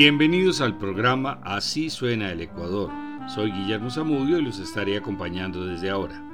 Bienvenidos 0.00 0.62
al 0.62 0.78
programa 0.78 1.42
Así 1.44 1.90
suena 1.90 2.32
el 2.32 2.40
Ecuador. 2.40 2.90
Soy 3.28 3.52
Guillermo 3.52 3.90
Zamudio 3.90 4.38
y 4.38 4.42
los 4.42 4.58
estaré 4.58 4.96
acompañando 4.96 5.66
desde 5.66 5.90
ahora. 5.90 6.24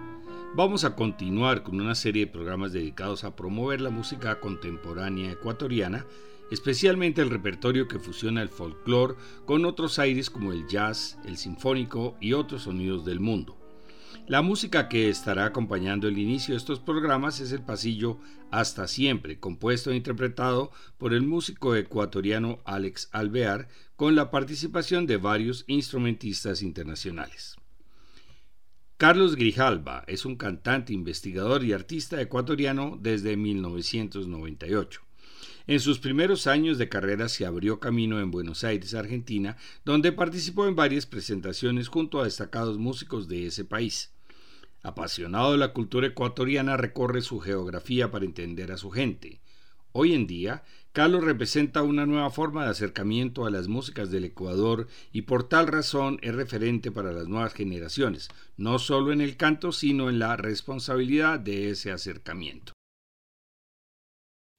Vamos 0.55 0.85
a 0.85 0.95
continuar 0.95 1.65
con 1.65 1.81
una 1.81 1.97
serie 1.97 2.27
de 2.27 2.31
programas 2.31 2.73
dedicados 2.73 3.25
a 3.25 3.35
promover 3.35 3.81
la 3.81 3.91
música 3.91 4.39
contemporánea 4.39 5.33
ecuatoriana, 5.33 6.07
especialmente 6.53 7.23
el 7.23 7.31
repertorio 7.31 7.89
que 7.89 7.99
fusiona 7.99 8.41
el 8.41 8.51
folclore 8.51 9.17
con 9.47 9.65
otros 9.65 9.99
aires 9.99 10.31
como 10.31 10.53
el 10.53 10.69
jazz, 10.69 11.19
el 11.25 11.37
sinfónico 11.37 12.17
y 12.21 12.35
otros 12.35 12.63
sonidos 12.63 13.05
del 13.05 13.19
mundo. 13.19 13.66
La 14.29 14.43
música 14.43 14.89
que 14.89 15.09
estará 15.09 15.45
acompañando 15.45 16.09
el 16.09 16.19
inicio 16.19 16.55
de 16.55 16.59
estos 16.59 16.81
programas 16.81 17.39
es 17.39 17.53
el 17.53 17.63
pasillo 17.63 18.19
Hasta 18.51 18.89
Siempre, 18.89 19.39
compuesto 19.39 19.93
e 19.93 19.97
interpretado 19.97 20.73
por 20.99 21.15
el 21.15 21.23
músico 21.23 21.77
ecuatoriano 21.77 22.59
Alex 22.65 23.09
Alvear, 23.13 23.69
con 23.95 24.17
la 24.17 24.33
participación 24.33 25.07
de 25.07 25.17
varios 25.17 25.65
instrumentistas 25.69 26.63
internacionales. 26.63 27.55
Carlos 28.97 29.37
Grijalba 29.37 30.03
es 30.09 30.25
un 30.25 30.35
cantante, 30.35 30.93
investigador 30.93 31.63
y 31.63 31.73
artista 31.73 32.21
ecuatoriano 32.21 32.99
desde 33.01 33.37
1998. 33.37 35.03
En 35.69 35.79
sus 35.79 36.01
primeros 36.01 36.49
años 36.49 36.79
de 36.79 36.89
carrera 36.89 37.29
se 37.29 37.47
abrió 37.47 37.79
camino 37.79 38.19
en 38.19 38.33
Buenos 38.33 38.65
Aires, 38.65 38.95
Argentina, 38.95 39.57
donde 39.85 40.11
participó 40.11 40.67
en 40.67 40.75
varias 40.75 41.07
presentaciones 41.07 41.87
junto 41.87 42.21
a 42.21 42.25
destacados 42.25 42.77
músicos 42.77 43.29
de 43.29 43.47
ese 43.47 43.65
país. 43.65 44.16
Apasionado 44.87 45.51
de 45.51 45.59
la 45.59 45.73
cultura 45.73 46.07
ecuatoriana, 46.07 46.77
recorre 46.77 47.21
su 47.21 47.41
geografía 47.41 48.13
para 48.13 48.25
entender 48.25 48.71
a 48.71 48.77
su 48.77 48.93
gente. 48.93 49.41
Hoy 49.91 50.15
en 50.15 50.29
día, 50.29 50.63
Carlos 50.93 51.25
representa 51.25 51.83
una 51.83 52.07
nueva 52.07 52.31
forma 52.31 52.63
de 52.63 52.71
acercamiento 52.71 53.47
a 53.47 53.51
las 53.51 53.67
músicas 53.67 54.13
del 54.13 54.27
Ecuador 54.27 54.87
y 55.11 55.23
por 55.23 55.49
tal 55.49 55.67
razón 55.67 56.21
es 56.23 56.37
referente 56.37 56.93
para 56.93 57.11
las 57.11 57.27
nuevas 57.27 57.53
generaciones, 57.53 58.29
no 58.57 58.79
solo 58.79 59.13
en 59.13 59.21
el 59.21 59.37
canto, 59.37 59.73
sino 59.73 60.09
en 60.09 60.21
la 60.21 60.37
responsabilidad 60.37 61.41
de 61.41 61.71
ese 61.71 61.91
acercamiento. 61.91 62.73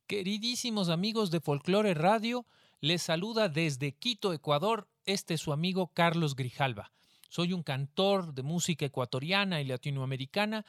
Queridísimos 0.09 0.89
amigos 0.89 1.31
de 1.31 1.39
Folklore 1.39 1.93
Radio, 1.93 2.45
les 2.81 3.01
saluda 3.01 3.47
desde 3.47 3.93
Quito, 3.93 4.33
Ecuador, 4.33 4.89
este 5.05 5.37
su 5.37 5.53
amigo 5.53 5.93
Carlos 5.93 6.35
Grijalva. 6.35 6.91
Soy 7.29 7.53
un 7.53 7.63
cantor 7.63 8.33
de 8.33 8.43
música 8.43 8.85
ecuatoriana 8.85 9.61
y 9.61 9.65
latinoamericana 9.65 10.65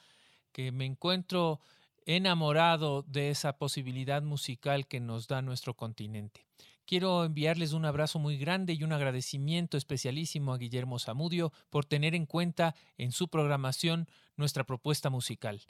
que 0.53 0.73
me 0.73 0.84
encuentro 0.84 1.61
enamorado 2.05 3.03
de 3.03 3.31
esa 3.31 3.59
posibilidad 3.59 4.23
musical 4.23 4.86
que 4.86 5.01
nos 5.01 5.29
da 5.29 5.42
nuestro 5.42 5.75
continente. 5.75 6.47
Quiero 6.86 7.25
enviarles 7.25 7.75
un 7.75 7.84
abrazo 7.84 8.19
muy 8.19 8.39
grande 8.39 8.73
y 8.73 8.83
un 8.83 8.92
agradecimiento 8.92 9.77
especialísimo 9.77 10.55
a 10.55 10.59
Guillermo 10.59 10.98
Zamudio 10.98 11.53
por 11.69 11.84
tener 11.84 12.14
en 12.14 12.25
cuenta 12.25 12.75
en 12.97 13.12
su 13.12 13.29
programación 13.29 14.09
nuestra 14.36 14.64
propuesta 14.64 15.11
musical. 15.11 15.61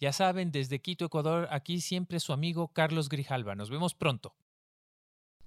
Ya 0.00 0.12
saben, 0.12 0.50
desde 0.50 0.80
Quito, 0.80 1.04
Ecuador, 1.04 1.46
aquí 1.52 1.80
siempre 1.80 2.18
su 2.18 2.32
amigo 2.32 2.68
Carlos 2.68 3.08
Grijalva. 3.08 3.54
Nos 3.54 3.70
vemos 3.70 3.94
pronto. 3.94 4.34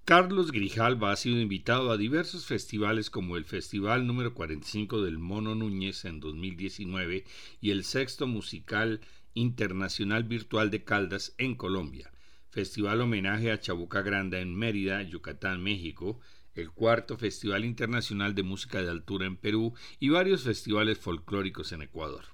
Carlos 0.09 0.51
Grijalva 0.51 1.11
ha 1.11 1.15
sido 1.15 1.39
invitado 1.39 1.91
a 1.91 1.97
diversos 1.97 2.47
festivales 2.47 3.11
como 3.11 3.37
el 3.37 3.45
Festival 3.45 4.07
número 4.07 4.33
45 4.33 5.03
del 5.03 5.19
Mono 5.19 5.53
Núñez 5.53 6.03
en 6.03 6.19
2019 6.19 7.25
y 7.61 7.69
el 7.69 7.83
Sexto 7.83 8.25
Musical 8.25 9.01
Internacional 9.35 10.23
Virtual 10.23 10.71
de 10.71 10.83
Caldas 10.83 11.35
en 11.37 11.53
Colombia, 11.53 12.11
Festival 12.49 13.01
Homenaje 13.01 13.51
a 13.51 13.59
Chabuca 13.59 14.01
Granda 14.01 14.39
en 14.39 14.55
Mérida, 14.55 15.03
Yucatán, 15.03 15.61
México, 15.61 16.19
el 16.55 16.71
cuarto 16.71 17.15
Festival 17.15 17.63
Internacional 17.63 18.33
de 18.33 18.41
Música 18.41 18.81
de 18.81 18.89
Altura 18.89 19.27
en 19.27 19.35
Perú 19.35 19.75
y 19.99 20.09
varios 20.09 20.41
festivales 20.41 20.97
folclóricos 20.97 21.71
en 21.71 21.83
Ecuador. 21.83 22.25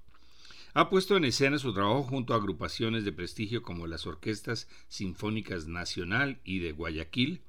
Ha 0.74 0.90
puesto 0.90 1.18
en 1.18 1.26
escena 1.26 1.58
su 1.58 1.74
trabajo 1.74 2.04
junto 2.04 2.34
a 2.34 2.38
agrupaciones 2.38 3.04
de 3.04 3.12
prestigio 3.12 3.64
como 3.64 3.86
las 3.86 4.08
Orquestas 4.08 4.70
Sinfónicas 4.88 5.68
Nacional 5.68 6.40
y 6.46 6.60
de 6.60 6.72
Guayaquil, 6.72 7.42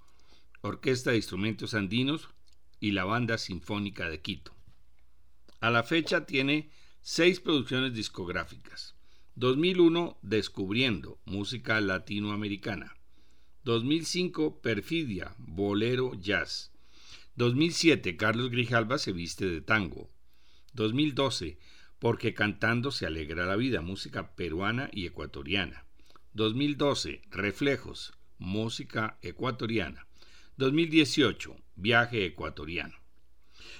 Orquesta 0.67 1.13
de 1.13 1.17
Instrumentos 1.17 1.75
Andinos 1.75 2.29
y 2.81 2.91
la 2.91 3.05
Banda 3.05 3.39
Sinfónica 3.39 4.09
de 4.11 4.21
Quito. 4.21 4.53
A 5.61 5.71
la 5.71 5.83
fecha 5.83 6.27
tiene 6.27 6.71
seis 7.03 7.41
producciones 7.41 7.95
discográficas. 7.95 8.97
2001 9.37 10.19
Descubriendo, 10.23 11.21
música 11.25 11.81
latinoamericana. 11.81 12.97
2005 13.63 14.61
Perfidia, 14.61 15.35
bolero 15.39 16.15
jazz. 16.15 16.73
2007 17.37 18.17
Carlos 18.17 18.51
Grijalva 18.51 18.99
se 18.99 19.13
viste 19.13 19.47
de 19.49 19.61
tango. 19.61 20.11
2012 20.73 21.59
Porque 21.99 22.35
cantando 22.35 22.91
se 22.91 23.07
alegra 23.07 23.47
la 23.47 23.57
vida, 23.57 23.83
música 23.83 24.35
peruana 24.35 24.91
y 24.93 25.07
ecuatoriana. 25.07 25.85
2012 26.33 27.23
Reflejos, 27.31 28.15
música 28.39 29.19
ecuatoriana. 29.23 30.07
2018. 30.59 31.55
Viaje 31.75 32.25
ecuatoriano. 32.25 32.95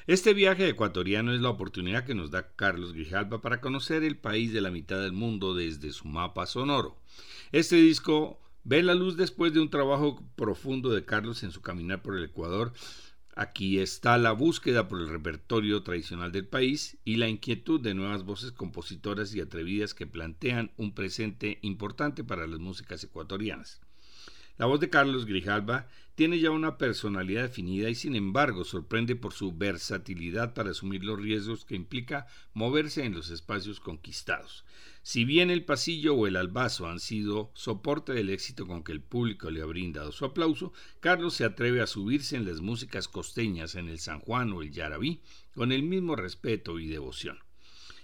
Este 0.07 0.35
viaje 0.35 0.69
ecuatoriano 0.69 1.33
es 1.33 1.41
la 1.41 1.49
oportunidad 1.49 2.05
que 2.05 2.15
nos 2.15 2.31
da 2.31 2.55
Carlos 2.55 2.93
Grijalva 2.93 3.41
para 3.41 3.63
conocer 3.63 4.03
el 4.05 4.19
país 4.19 4.53
de 4.53 4.61
la 4.61 4.71
mitad 4.71 5.01
del 5.01 5.13
mundo 5.13 5.55
desde 5.55 5.91
su 5.91 6.07
mapa 6.07 6.45
sonoro. 6.45 7.01
Este 7.51 7.77
disco 7.77 8.43
ve 8.63 8.83
la 8.83 8.95
luz 8.95 9.17
después 9.17 9.55
de 9.55 9.61
un 9.61 9.71
trabajo 9.71 10.23
profundo 10.37 10.91
de 10.91 11.07
Carlos 11.07 11.43
en 11.45 11.51
su 11.51 11.63
caminar 11.63 12.03
por 12.03 12.15
el 12.15 12.25
Ecuador. 12.25 12.75
Aquí 13.35 13.79
está 13.79 14.19
la 14.19 14.33
búsqueda 14.33 14.87
por 14.87 15.01
el 15.01 15.09
repertorio 15.09 15.83
tradicional 15.83 16.31
del 16.31 16.47
país 16.47 16.99
y 17.07 17.17
la 17.17 17.29
inquietud 17.29 17.81
de 17.81 17.95
nuevas 17.95 18.25
voces 18.25 18.53
compositoras 18.53 19.35
y 19.35 19.41
atrevidas 19.41 19.95
que 19.95 20.07
plantean 20.07 20.73
un 20.77 20.95
presente 20.95 21.59
importante 21.63 22.23
para 22.23 22.47
las 22.47 22.59
músicas 22.59 23.03
ecuatorianas. 23.03 23.81
La 24.59 24.67
voz 24.67 24.81
de 24.81 24.89
Carlos 24.89 25.27
Grijalva 25.27 25.87
tiene 26.15 26.41
ya 26.41 26.51
una 26.51 26.79
personalidad 26.79 27.43
definida 27.43 27.91
y 27.91 27.95
sin 27.95 28.17
embargo 28.17 28.65
sorprende 28.65 29.15
por 29.15 29.35
su 29.35 29.53
versatilidad 29.53 30.55
para 30.55 30.71
asumir 30.71 31.05
los 31.05 31.21
riesgos 31.21 31.67
que 31.67 31.75
implica 31.75 32.27
moverse 32.55 33.05
en 33.05 33.13
los 33.13 33.29
espacios 33.29 33.81
conquistados. 33.81 34.65
Si 35.03 35.27
bien 35.27 35.51
el 35.51 35.65
pasillo 35.65 36.15
o 36.15 36.27
el 36.27 36.37
albazo 36.37 36.89
han 36.89 37.01
sido 37.01 37.51
soporte 37.55 38.15
del 38.15 38.31
éxito 38.31 38.67
con 38.67 38.83
que 38.83 38.93
el 38.93 39.03
público 39.03 39.51
le 39.51 39.61
ha 39.61 39.67
brindado 39.67 40.11
su 40.11 40.25
aplauso, 40.25 40.73
Carlos 41.01 41.35
se 41.35 41.45
atreve 41.45 41.83
a 41.83 41.87
subirse 41.87 42.35
en 42.35 42.47
las 42.47 42.63
músicas 42.63 43.09
costeñas 43.09 43.75
en 43.75 43.89
el 43.89 43.99
San 43.99 44.21
Juan 44.21 44.53
o 44.53 44.63
el 44.63 44.73
Yarabí 44.73 45.21
con 45.55 45.71
el 45.71 45.83
mismo 45.83 46.17
respeto 46.17 46.79
y 46.81 46.87
devoción. 46.87 47.39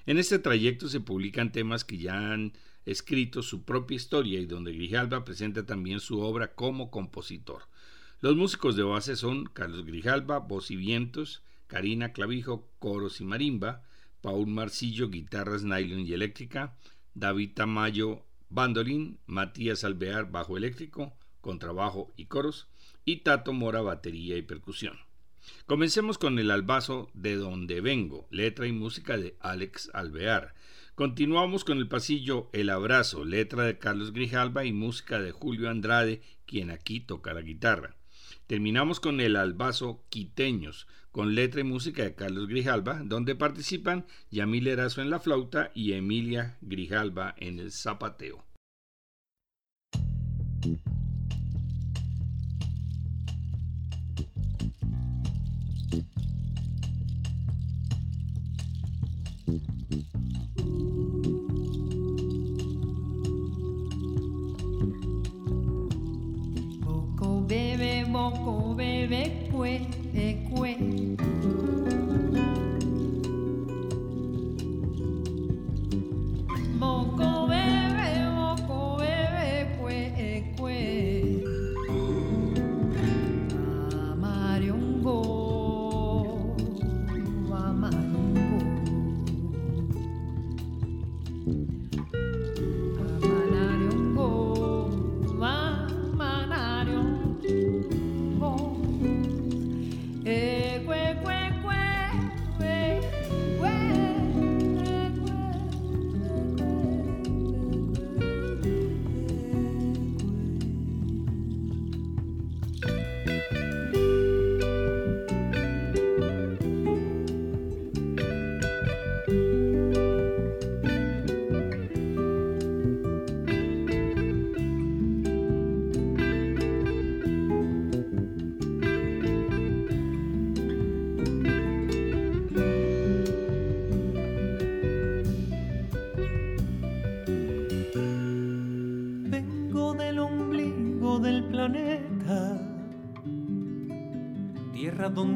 En 0.05 0.19
este 0.19 0.39
trayecto 0.39 0.89
se 0.89 1.01
publican 1.01 1.51
temas 1.51 1.85
que 1.85 1.97
ya 1.97 2.33
han 2.33 2.53
escrito 2.87 3.43
su 3.43 3.65
propia 3.65 3.97
historia 3.97 4.41
y 4.41 4.47
donde 4.47 4.73
Grijalva 4.73 5.25
presenta 5.25 5.65
también 5.65 6.01
su 6.01 6.21
obra 6.21 6.55
como 6.55 6.91
compositor. 6.91 7.63
Los 8.21 8.37
músicos 8.37 8.77
de 8.77 8.83
base 8.83 9.17
son 9.17 9.47
Carlos 9.47 9.85
Grijalva, 9.85 10.39
voz 10.39 10.71
y 10.71 10.77
vientos, 10.77 11.43
Karina 11.67 12.13
Clavijo, 12.13 12.69
coros 12.79 13.21
y 13.21 13.25
marimba, 13.25 13.83
Paul 14.21 14.47
Marcillo, 14.47 15.11
guitarras 15.11 15.65
nylon 15.65 16.07
y 16.07 16.13
eléctrica, 16.13 16.77
David 17.15 17.53
Tamayo, 17.55 18.25
bandolín, 18.49 19.19
Matías 19.27 19.83
Alvear, 19.83 20.31
bajo 20.31 20.57
eléctrico, 20.57 21.13
contrabajo 21.41 22.13
y 22.17 22.27
coros, 22.27 22.69
y 23.05 23.19
Tato 23.19 23.53
Mora, 23.53 23.81
batería 23.81 24.37
y 24.37 24.43
percusión. 24.43 24.97
Comencemos 25.67 26.19
con 26.19 26.39
el 26.39 26.51
albazo 26.51 27.11
de 27.15 27.35
donde 27.35 27.81
vengo, 27.81 28.29
letra 28.31 28.67
y 28.67 28.73
música 28.73 29.17
de 29.17 29.37
Alex 29.41 29.91
Alvear, 29.93 30.55
Continuamos 30.95 31.65
con 31.65 31.79
el 31.79 31.89
pasillo 31.89 32.51
El 32.53 32.69
Abrazo, 32.69 33.25
letra 33.25 33.65
de 33.65 33.79
Carlos 33.79 34.13
Grijalva 34.13 34.67
y 34.67 34.75
música 34.75 35.23
de 35.23 35.33
Julio 35.33 35.71
Andrade, 35.71 36.21
quien 36.45 36.71
aquí 36.71 37.01
toca 37.01 37.33
la 37.33 37.41
guitarra. 37.41 37.97
Terminamos 38.47 39.01
con 39.01 39.23
el 39.23 39.37
Albazo 39.37 40.05
Quiteños, 40.11 40.87
con 41.11 41.35
letra 41.35 41.63
y 41.63 41.65
música 41.65 42.03
de 42.03 42.15
Carlos 42.15 42.47
Grijalva, 42.47 43.01
donde 43.07 43.35
participan 43.35 44.05
Yamil 44.31 44.67
Erazo 44.67 45.01
en 45.01 45.09
la 45.09 45.19
flauta 45.19 45.71
y 45.75 45.95
Emilia 45.95 46.59
Grijalva 46.61 47.35
en 47.39 47.59
el 47.59 47.73
zapateo. 47.73 48.45
Boko 66.85 67.41
bebe, 67.49 68.05
boko 68.13 68.75
bebe, 68.75 69.49
kue, 69.51 69.81
cue. 70.49 71.12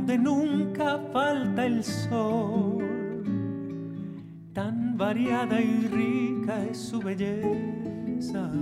Donde 0.07 0.23
nunca 0.23 1.01
falta 1.13 1.67
el 1.67 1.83
sol, 1.83 3.25
tan 4.53 4.97
variada 4.97 5.61
y 5.61 5.89
rica 5.89 6.65
es 6.71 6.79
su 6.79 7.01
belleza, 7.01 8.53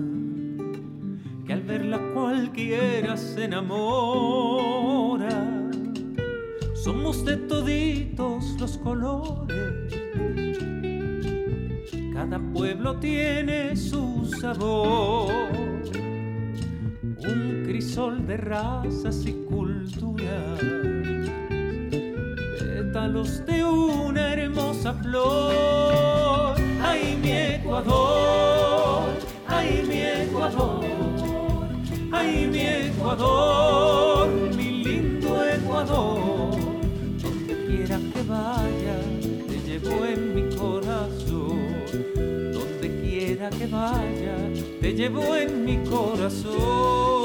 que 1.46 1.52
al 1.52 1.60
verla 1.60 2.00
cualquiera 2.14 3.14
se 3.18 3.44
enamora. 3.44 5.28
Somos 6.82 7.22
de 7.26 7.36
toditos 7.36 8.58
los 8.58 8.78
colores. 8.78 9.92
Cada 12.14 12.38
pueblo 12.54 12.96
tiene 13.00 13.76
su 13.76 14.24
sabor, 14.40 15.30
un 17.18 17.62
crisol 17.66 18.26
de 18.26 18.38
razas 18.38 19.26
y 19.26 19.32
culturas, 19.44 20.93
pétalos 23.14 23.46
de 23.46 23.64
una 23.64 24.32
hermosa 24.32 24.92
flor. 24.94 26.56
¡Ay, 26.82 27.18
mi 27.22 27.30
Ecuador! 27.30 29.04
¡Ay, 29.46 29.84
mi 29.86 30.00
Ecuador! 30.00 30.84
¡Ay, 32.12 32.48
mi 32.50 32.60
Ecuador! 32.60 34.28
¡Mi 34.56 34.84
lindo 34.84 35.44
Ecuador! 35.44 36.50
Donde 37.22 37.66
quiera 37.66 37.98
que 38.12 38.22
vaya, 38.28 38.98
te 39.48 39.58
llevo 39.60 40.04
en 40.04 40.34
mi 40.34 40.56
corazón 40.56 41.64
que 43.50 43.66
vaya, 43.66 44.36
te 44.80 44.94
llevo 44.94 45.36
en 45.36 45.64
mi 45.64 45.76
corazón. 45.84 47.23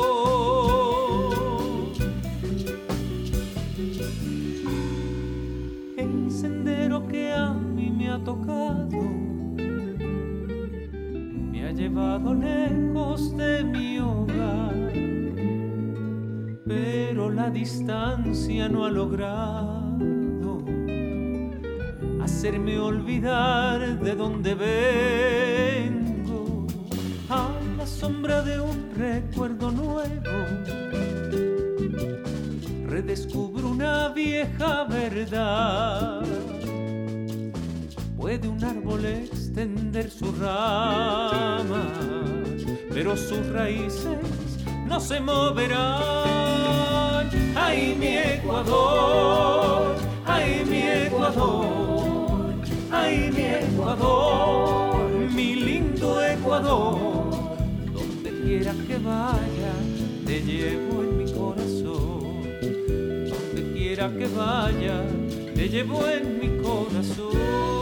Llevado 11.90 12.36
lejos 12.36 13.36
de 13.36 13.64
mi 13.64 14.00
hogar, 14.00 14.92
pero 16.68 17.32
la 17.32 17.50
distancia 17.50 18.70
no 18.70 18.86
ha 18.86 18.92
logrado 18.92 20.66
hacerme 22.22 22.78
olvidar 22.78 24.00
de 24.00 24.16
dónde 24.16 24.54
vengo 24.54 25.80
sombra 27.86 28.42
de 28.44 28.62
un 28.62 28.92
recuerdo 28.96 29.72
nuevo. 29.72 30.30
Redescubro 32.88 33.72
una 33.72 34.10
vieja 34.10 34.86
verdad. 34.86 36.22
Puede 38.16 38.48
un 38.48 38.64
árbol 38.64 39.06
extender 39.60 40.10
sus 40.10 40.38
ramas, 40.38 41.68
pero 42.94 43.18
sus 43.18 43.46
raíces 43.48 44.18
no 44.88 45.02
se 45.02 45.20
moverán. 45.20 45.80
¡Ay, 47.56 47.94
mi 48.00 48.18
Ecuador! 48.18 49.98
¡Ay, 50.26 50.64
mi 50.66 50.82
Ecuador! 50.82 52.54
¡Ay, 52.90 53.32
mi 53.36 53.44
Ecuador! 53.44 55.12
¡Mi 55.36 55.56
lindo 55.56 56.24
Ecuador! 56.24 57.30
quiera 58.46 58.74
que 58.88 58.98
vaya, 58.98 59.74
te 60.26 60.42
llevo 60.42 61.04
en 61.04 61.18
mi 61.18 61.32
corazón. 61.34 62.44
Donde 63.30 63.74
quiera 63.74 64.10
que 64.10 64.28
vaya, 64.28 65.04
te 65.54 65.68
llevo 65.68 66.08
en 66.08 66.40
mi 66.40 66.48
corazón. 66.64 67.79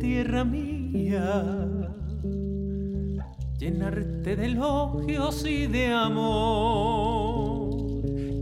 Tierra 0.00 0.44
mía, 0.44 1.44
llenarte 3.58 4.36
de 4.36 4.46
elogios 4.46 5.46
y 5.46 5.66
de 5.66 5.92
amor 5.92 7.70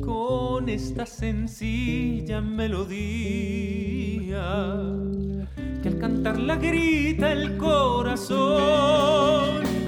con 0.04 0.68
esta 0.68 1.04
sencilla 1.04 2.40
melodía 2.40 3.26
que 5.82 5.88
al 5.88 5.98
cantar 5.98 6.38
la 6.38 6.56
grita 6.56 7.30
el 7.32 7.56
corazón. 7.56 8.58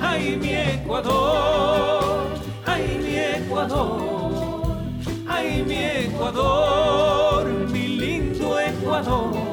¡Ay, 0.00 0.38
mi 0.40 0.54
Ecuador! 0.54 2.28
¡Ay, 2.66 3.00
mi 3.02 3.16
Ecuador! 3.44 4.76
¡Ay, 5.26 5.64
mi 5.66 5.76
Ecuador! 6.06 7.48
¡Mi 7.72 7.88
lindo 7.88 8.60
Ecuador! 8.60 9.49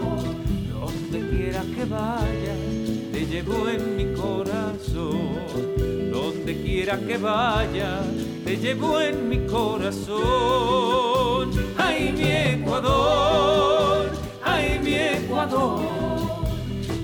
Que 1.87 1.93
vaya, 1.93 2.55
te 3.13 3.25
llevo 3.25 3.69
en 3.69 3.95
mi 3.95 4.13
corazón. 4.13 5.39
Donde 6.11 6.61
quiera 6.61 6.99
que 6.99 7.17
vaya, 7.17 8.01
te 8.43 8.57
llevo 8.57 8.99
en 8.99 9.29
mi 9.29 9.45
corazón. 9.45 10.17
Ay, 11.77 12.13
mi 12.17 12.29
Ecuador, 12.61 14.11
ay, 14.43 14.79
mi 14.83 14.95
Ecuador, 14.95 15.79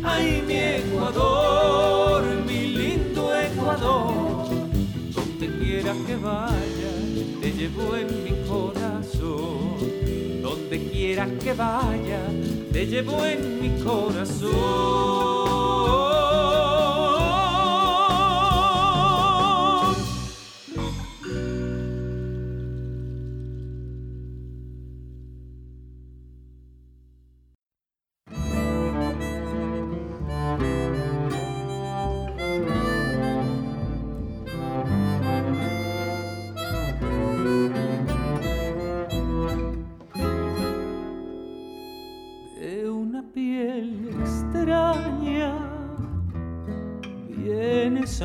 ay, 0.03 0.43
mi 0.45 0.55
Ecuador, 0.55 2.23
mi 2.45 2.67
lindo 2.67 3.33
Ecuador. 3.35 4.49
Donde 5.15 5.47
quiera 5.59 5.93
que 6.05 6.15
vaya, 6.15 6.91
te 7.41 7.51
llevo 7.51 7.95
en 7.95 8.23
mi 8.23 8.31
corazón. 8.47 8.92
Donde 10.73 10.89
quiera 10.89 11.27
que 11.27 11.53
vaya, 11.53 12.19
te 12.71 12.87
llevo 12.87 13.23
en 13.23 13.61
mi 13.61 13.79
corazón. 13.83 14.49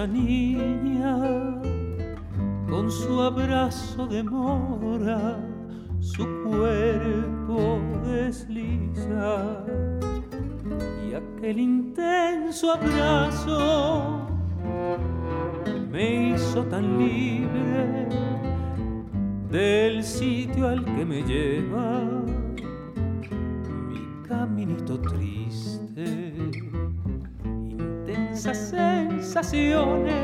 Niña 0.06 1.16
con 2.68 2.90
su 2.90 3.20
abrazo 3.20 4.06
de 4.06 4.22
mora, 4.22 5.40
su 6.00 6.24
cuerpo 6.44 7.80
desliza 8.06 9.64
y 11.08 11.14
aquel 11.14 11.58
intenso 11.58 12.72
abrazo 12.72 14.28
me 15.90 16.34
hizo 16.34 16.62
tan 16.64 16.98
libre 16.98 18.08
del 19.50 20.04
sitio 20.04 20.68
al 20.68 20.84
que 20.84 21.04
me 21.04 21.22
lleva 21.22 22.02
mi 23.88 24.28
caminito 24.28 25.00
triste 25.00 26.67
esas 28.38 28.70
sensaciones 28.70 30.14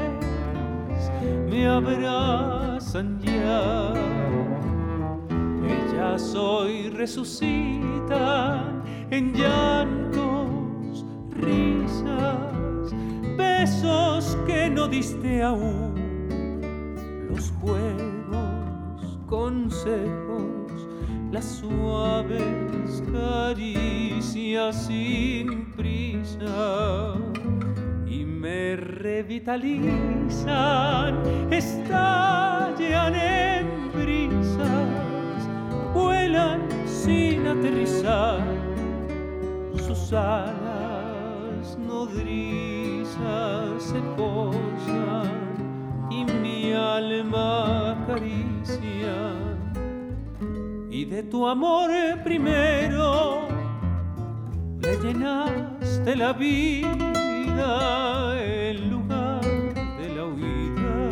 me 1.50 1.66
abrazan 1.66 3.18
ya. 3.20 3.92
Ellas 5.66 6.32
hoy 6.36 6.90
resucitan 6.90 8.84
en 9.10 9.32
llantos, 9.32 11.04
risas, 11.30 12.94
besos 13.36 14.38
que 14.46 14.70
no 14.70 14.86
diste 14.86 15.42
aún, 15.42 16.60
los 17.28 17.50
juegos, 17.60 19.18
consejos, 19.26 20.86
las 21.32 21.46
suaves 21.46 23.02
caricias 23.12 24.86
sin 24.86 25.72
prisa 25.72 27.16
me 28.44 28.76
revitalizan, 28.76 29.88
estallan 31.50 33.14
en 33.14 33.90
brisas, 33.90 35.48
vuelan 35.94 36.60
sin 36.84 37.46
aterrizar 37.46 38.40
sus 39.86 40.12
alas 40.12 41.78
nodrizas 41.78 43.16
se 43.78 44.00
posan 44.18 45.30
y 46.10 46.26
mi 46.26 46.74
alma 46.74 47.92
acaricia. 47.92 49.16
Y 50.90 51.06
de 51.06 51.22
tu 51.22 51.46
amor 51.46 51.90
primero 52.22 53.48
le 54.82 54.96
llenaste 54.98 56.14
la 56.14 56.34
vida 56.34 57.23
en 57.58 58.90
lugar 58.90 59.40
de 59.98 60.08
la 60.16 60.24
huida. 60.24 61.10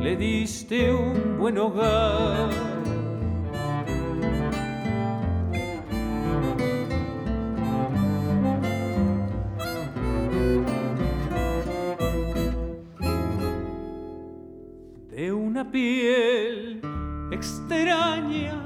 Le 0.00 0.16
diste 0.16 0.92
un 0.92 1.38
buen 1.38 1.58
hogar. 1.58 2.70
Piel 15.70 16.80
extraña 17.30 18.60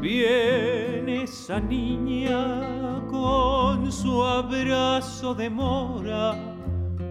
viene 0.00 1.24
esa 1.24 1.60
niña 1.60 3.02
su 3.90 4.22
abrazo 4.22 5.34
de 5.34 5.50
mora, 5.50 6.34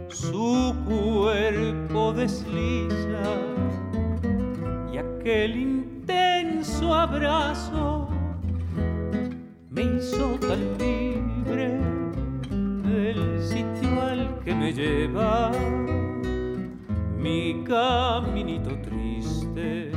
su 0.09 0.73
cuerpo 0.85 2.13
desliza. 2.13 3.23
Y 4.91 4.97
aquel 4.97 5.57
intenso 5.57 6.93
abrazo 6.93 8.09
me 9.69 9.83
hizo 9.83 10.37
tan 10.39 10.77
libre 10.77 11.79
del 12.83 13.41
sitio 13.41 14.01
al 14.01 14.39
que 14.43 14.53
me 14.53 14.73
lleva 14.73 15.51
mi 17.17 17.63
caminito 17.63 18.77
triste, 18.81 19.91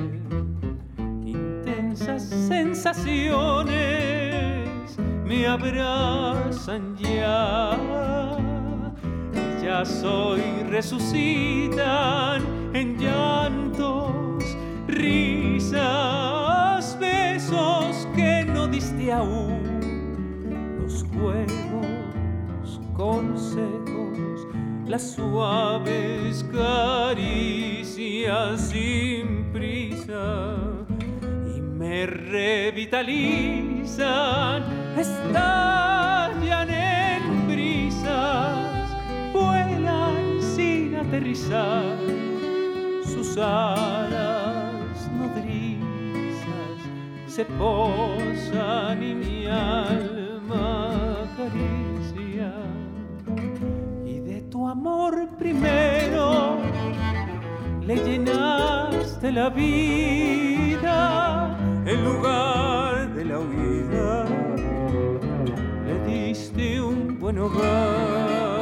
intensas 1.24 2.22
sensaciones 2.22 4.27
me 5.28 5.46
abrazan 5.46 6.96
ya, 6.96 7.76
ya 9.62 9.84
soy 9.84 10.42
resucitan 10.70 12.42
en 12.72 12.96
llantos, 12.96 14.56
risas, 14.86 15.78
besos 16.98 18.08
que 18.16 18.46
no 18.46 18.66
diste 18.66 19.12
aún, 19.12 20.78
los 20.80 21.04
juegos, 21.04 22.80
consejos 22.96 24.46
las 24.86 25.12
suaves 25.12 26.44
caricias 26.50 27.98
sin 28.70 29.52
prisa 29.52 30.77
me 31.78 32.06
revitalizan, 32.06 34.64
estallan 34.98 36.70
en 36.70 37.46
brisas, 37.46 38.90
vuelan 39.32 40.42
sin 40.42 40.96
aterrizar 40.96 41.96
sus 43.04 43.38
alas 43.38 45.08
nodrizas 45.18 46.78
se 47.26 47.44
posan 47.44 49.00
y 49.02 49.14
mi 49.14 49.46
alma 49.46 50.90
acaricia. 51.24 52.52
Amor 54.70 55.30
primero 55.38 56.58
le 57.80 57.96
llenaste 57.96 59.32
la 59.32 59.48
vida 59.48 61.56
en 61.88 62.04
lugar 62.04 63.14
de 63.14 63.24
la 63.24 63.38
huida 63.38 64.26
le 65.86 65.94
diste 66.06 66.82
un 66.82 67.18
buen 67.18 67.38
hogar 67.38 68.57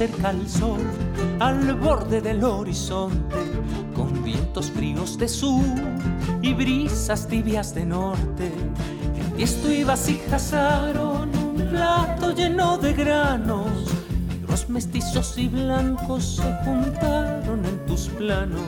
cerca 0.00 0.30
al 0.30 0.48
sol, 0.48 0.80
al 1.40 1.74
borde 1.74 2.22
del 2.22 2.42
horizonte, 2.42 3.36
con 3.94 4.24
vientos 4.24 4.70
fríos 4.70 5.18
de 5.18 5.28
sur 5.28 5.62
y 6.40 6.54
brisas 6.54 7.28
tibias 7.28 7.74
de 7.74 7.84
norte. 7.84 8.50
En 9.14 9.32
tiesto 9.36 9.70
y 9.70 9.84
vasijas 9.84 10.54
un 10.98 11.54
plato 11.68 12.34
lleno 12.34 12.78
de 12.78 12.94
granos, 12.94 13.66
negros 14.26 14.70
mestizos 14.70 15.36
y 15.36 15.48
blancos 15.48 16.36
se 16.36 16.50
juntaron 16.64 17.62
en 17.66 17.84
tus 17.84 18.08
planos. 18.08 18.62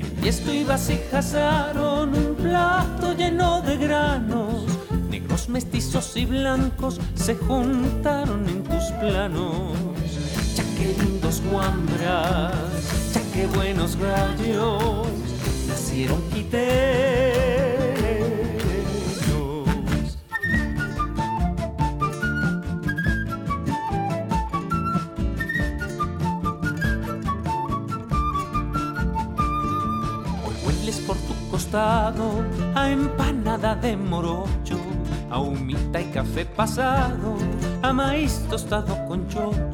En 0.00 0.20
tiesto 0.20 0.52
y 0.52 0.64
vasijas 0.64 1.36
un 1.76 2.34
plato 2.42 3.12
lleno 3.12 3.62
de 3.62 3.76
granos, 3.76 4.64
negros 5.10 5.48
mestizos 5.48 6.16
y 6.16 6.26
blancos 6.26 6.98
se 7.14 7.36
juntaron 7.36 8.48
en 8.48 8.64
tus 8.64 8.82
planos 8.98 9.95
qué 10.76 10.94
lindos 11.02 11.42
guambras, 11.50 12.52
ya 13.12 13.22
qué 13.32 13.46
buenos 13.46 13.96
gallos, 13.96 15.08
nacieron 15.68 16.20
quiteños. 16.30 16.66
Hoy 30.44 30.54
hueles 30.64 31.00
por 31.00 31.16
tu 31.16 31.50
costado 31.50 32.44
a 32.74 32.90
empanada 32.90 33.74
de 33.74 33.96
morocho, 33.96 34.78
a 35.30 35.38
humita 35.38 36.00
y 36.00 36.04
café 36.06 36.44
pasado, 36.44 37.36
a 37.82 37.92
maíz 37.92 38.44
tostado 38.50 39.06
con 39.06 39.26
chocho 39.28 39.65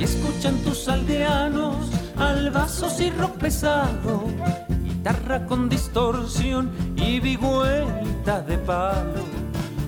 y 0.00 0.04
escuchan 0.04 0.56
tus 0.64 0.88
aldeanos 0.88 1.90
albazos 2.16 2.98
y 3.00 3.10
rock 3.10 3.36
pesado, 3.36 4.24
guitarra 4.82 5.44
con 5.44 5.68
distorsión 5.68 6.70
y 6.96 7.20
vigüelita 7.20 8.40
de 8.40 8.56
palo. 8.56 9.24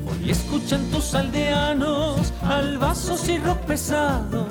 Hoy 0.07 0.31
escuchan 0.31 0.85
tus 0.91 1.15
aldeanos 1.15 2.31
albazos 2.43 3.27
y 3.31 3.39
rock 3.39 3.61
pesado, 3.61 4.49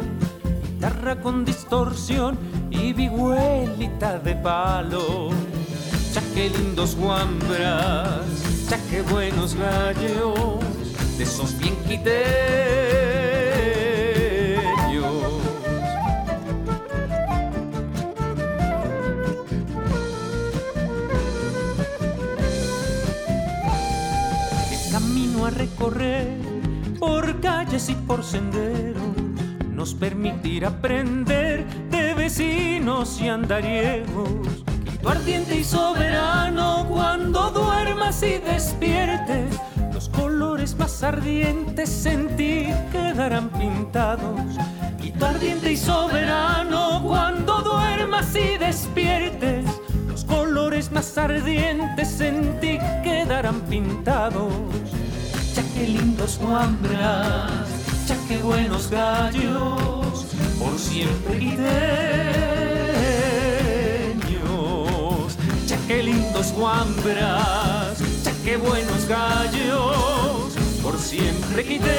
guitarra 0.64 1.22
con 1.22 1.46
distorsión 1.46 2.40
y 2.72 2.94
vigüelita 2.94 4.18
de 4.18 4.36
palo. 4.38 5.30
Ya 6.12 6.22
que 6.34 6.50
lindos 6.50 6.96
guambras, 6.96 8.68
ya 8.68 8.80
que 8.90 9.04
buenos 9.04 9.54
gallos, 9.54 10.60
de 11.20 11.24
esos 11.24 11.56
bien 11.60 11.76
quité 11.88 12.91
recorrer 25.56 26.38
por 27.00 27.40
calles 27.40 27.90
y 27.90 27.96
por 27.96 28.24
senderos, 28.24 29.02
nos 29.74 29.94
permitirá 29.94 30.70
aprender 30.70 31.66
de 31.90 32.14
vecinos 32.14 33.20
y 33.22 33.28
andariegos. 33.28 34.64
Tu 35.02 35.10
ardiente 35.10 35.58
y 35.58 35.64
soberano 35.64 36.86
cuando 36.88 37.50
duermas 37.50 38.22
y 38.22 38.38
despiertes, 38.38 39.60
los 39.94 40.10
colores 40.10 40.76
más 40.78 41.02
ardientes 41.02 42.06
en 42.06 42.36
ti 42.36 42.68
quedarán 42.92 43.50
pintados. 43.50 44.40
Tu 45.22 45.28
ardiente 45.28 45.74
y 45.74 45.78
soberano 45.78 47.04
cuando 47.04 47.62
duermas 47.62 48.36
y 48.36 48.58
despiertes, 48.58 49.66
los 50.08 50.26
colores 50.26 50.92
más 50.92 51.16
ardientes 51.16 52.20
en 52.22 52.60
ti 52.60 52.80
quedarán 53.04 53.62
pintados. 53.62 54.52
Que 55.82 55.88
lindos 55.88 56.38
guambras, 56.38 57.68
ya 58.08 58.16
que 58.28 58.38
buenos 58.38 58.92
gallos, 58.92 60.28
por 60.60 60.78
siempre 60.78 61.40
quiteños. 61.40 61.66
Ya 65.66 65.78
que 65.88 66.04
lindos 66.04 66.54
guambras, 66.54 67.98
ya 68.24 68.32
que 68.44 68.58
buenos 68.58 69.08
gallos, 69.08 70.54
por 70.84 71.00
siempre 71.00 71.66
quiteños. 71.66 71.92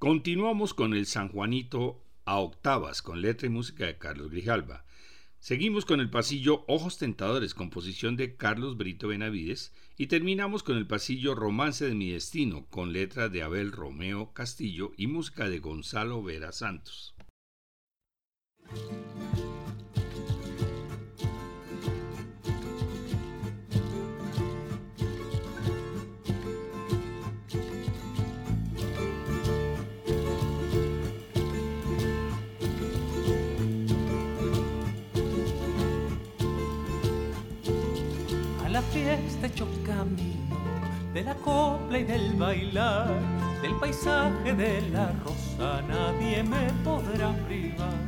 Continuamos 0.00 0.74
con 0.74 0.94
el 0.94 1.06
San 1.06 1.28
Juanito 1.28 2.07
a 2.28 2.40
octavas 2.40 3.00
con 3.00 3.22
letra 3.22 3.46
y 3.46 3.50
música 3.50 3.86
de 3.86 3.96
Carlos 3.96 4.30
Grijalva. 4.30 4.84
Seguimos 5.40 5.86
con 5.86 5.98
el 5.98 6.10
pasillo 6.10 6.62
Ojos 6.68 6.98
Tentadores, 6.98 7.54
composición 7.54 8.16
de 8.16 8.36
Carlos 8.36 8.76
Brito 8.76 9.08
Benavides, 9.08 9.72
y 9.96 10.08
terminamos 10.08 10.62
con 10.62 10.76
el 10.76 10.86
pasillo 10.86 11.34
Romance 11.34 11.86
de 11.86 11.94
mi 11.94 12.10
Destino, 12.10 12.66
con 12.66 12.92
letra 12.92 13.30
de 13.30 13.42
Abel 13.42 13.72
Romeo 13.72 14.34
Castillo 14.34 14.92
y 14.98 15.06
música 15.06 15.48
de 15.48 15.58
Gonzalo 15.60 16.22
Vera 16.22 16.52
Santos. 16.52 17.14
Fiesta 38.98 39.46
hecho 39.46 39.66
camino 39.86 40.56
de 41.14 41.22
la 41.22 41.34
copla 41.34 41.98
y 41.98 42.04
del 42.04 42.34
bailar, 42.34 43.08
del 43.62 43.74
paisaje 43.76 44.52
de 44.52 44.80
la 44.90 45.12
rosa 45.24 45.82
nadie 45.88 46.42
me 46.42 46.66
podrá 46.84 47.32
privar. 47.46 47.98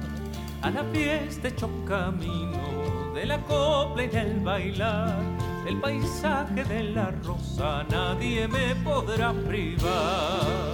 A 0.62 0.70
la 0.70 0.84
fiesta 0.92 1.48
hecho 1.48 1.70
camino 1.86 3.12
de 3.14 3.24
la 3.24 3.38
copla 3.42 4.04
y 4.04 4.08
del 4.08 4.40
bailar, 4.40 5.16
del 5.64 5.80
paisaje 5.80 6.64
de 6.64 6.82
la 6.82 7.10
rosa 7.24 7.84
nadie 7.88 8.48
me 8.48 8.74
podrá 8.76 9.32
privar. 9.32 10.69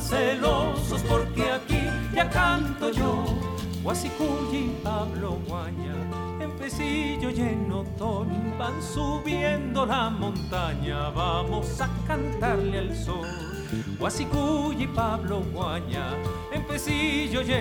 Celosos 0.00 1.02
porque 1.02 1.50
aquí 1.50 1.82
ya 2.14 2.28
canto 2.28 2.90
yo. 2.90 3.24
Guasicuyi, 3.82 4.76
Pablo 4.84 5.38
Guaña, 5.48 5.96
en 6.40 6.50
Pesillo 6.52 7.30
y 7.30 7.40
van 8.56 8.80
subiendo 8.80 9.84
la 9.84 10.08
montaña. 10.08 11.10
Vamos 11.10 11.80
a 11.80 11.88
cantarle 12.06 12.78
al 12.78 12.96
sol. 12.96 13.26
Guasicuy 13.98 14.82
y 14.82 14.86
Pablo 14.86 15.42
Guaña, 15.52 16.10
en 16.52 16.64
Pesillo 16.66 17.40
y 17.42 17.52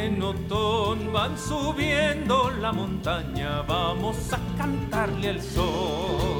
van 1.11 1.37
subiendo 1.37 2.51
la 2.51 2.71
montaña, 2.71 3.61
vamos 3.61 4.33
a 4.33 4.39
cantarle 4.57 5.29
al 5.29 5.41
sol. 5.41 6.30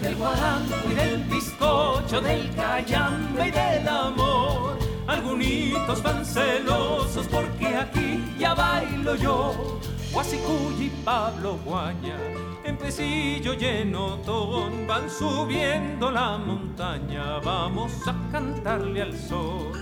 Del 0.00 0.16
guarango 0.16 0.74
y 0.90 0.94
del 0.94 1.24
bizcocho, 1.24 2.20
del 2.20 2.54
cayambe 2.54 3.48
y 3.48 3.50
del 3.50 3.88
amor. 3.88 4.78
Algunitos 5.06 6.02
van 6.02 6.24
celosos 6.24 7.26
porque 7.28 7.68
aquí 7.76 8.24
ya 8.38 8.54
bailo 8.54 9.14
yo. 9.16 9.78
Guasicuy 10.12 10.86
y 10.86 10.90
Pablo 11.04 11.58
Guaña, 11.64 12.16
en 12.64 12.76
Pesillo 12.76 13.52
y 13.54 13.64
en 13.64 13.94
Otón 13.94 14.86
van 14.86 15.08
subiendo 15.10 16.10
la 16.10 16.38
montaña. 16.38 17.38
Vamos 17.40 17.92
a 18.06 18.14
cantarle 18.32 19.02
al 19.02 19.16
sol. 19.16 19.72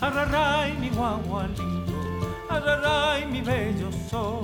Arraray 0.00 0.76
mi 0.76 0.90
guagualito, 0.90 1.94
arraray 2.48 3.26
mi 3.26 3.40
bello 3.40 3.90
sol, 4.10 4.42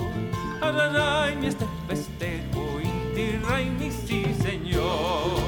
arraray 0.60 1.36
mi 1.36 1.48
este 1.48 1.66
festejo, 1.86 2.61
inti 3.12 3.38
ray 3.46 3.70
mi 3.78 3.90
sí 3.90 4.24
señor. 4.42 5.41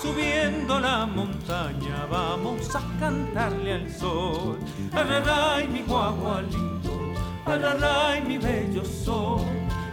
subiendo 0.00 0.78
la 0.78 1.06
montaña 1.06 2.06
vamos 2.10 2.74
a 2.74 2.82
cantarle 3.00 3.74
al 3.74 3.90
sol. 3.90 4.58
Araray 4.92 5.66
mi 5.68 5.80
guagualito, 5.82 7.12
araray 7.44 8.22
mi 8.22 8.38
bello 8.38 8.84
sol, 8.84 9.44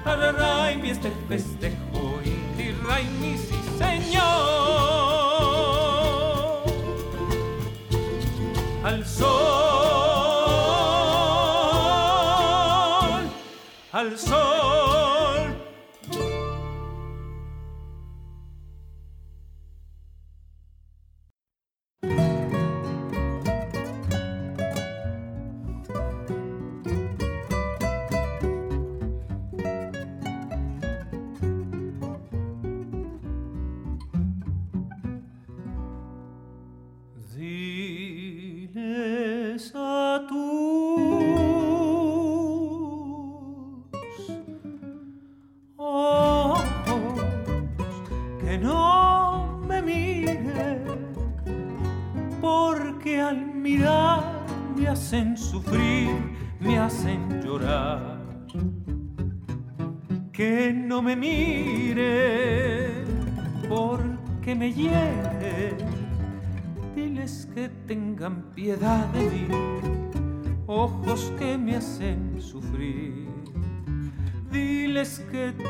araray 0.06 0.78
mi 0.78 0.92
este 0.92 1.12
festejo, 1.28 2.22
intirray 2.24 3.06
mi 3.20 3.38
sí 3.38 3.60
señor. 3.78 4.26
Al 8.84 9.06
sol, 9.06 9.26
al 13.92 14.18
sol. 14.18 14.65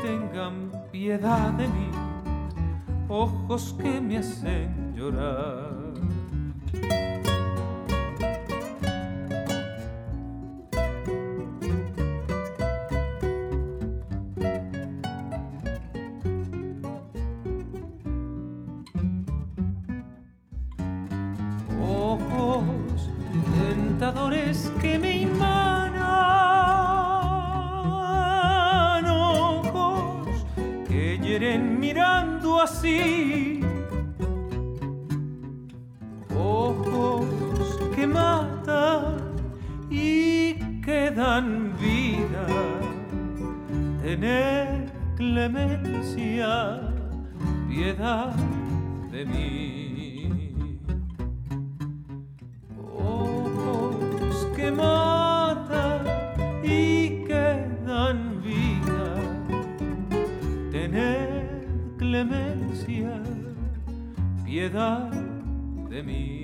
tengan 0.02 0.70
piedad 0.90 1.52
de 1.52 1.68
mí, 1.68 1.90
ojos 3.08 3.74
que 3.80 4.00
me 4.00 4.18
hacen 4.18 4.94
llorar. 4.94 5.94
dan 41.16 41.72
vida, 41.78 42.46
tener 44.02 44.92
clemencia, 45.16 46.82
piedad 47.66 48.34
de 49.10 49.24
mí. 49.24 50.78
Ojos 52.98 54.46
que 54.54 54.70
matan 54.70 56.02
y 56.62 57.24
que 57.24 57.66
dan 57.86 58.42
vida, 58.42 59.04
tener 60.70 61.66
clemencia, 61.96 63.22
piedad 64.44 65.10
de 65.88 66.02
mí. 66.02 66.35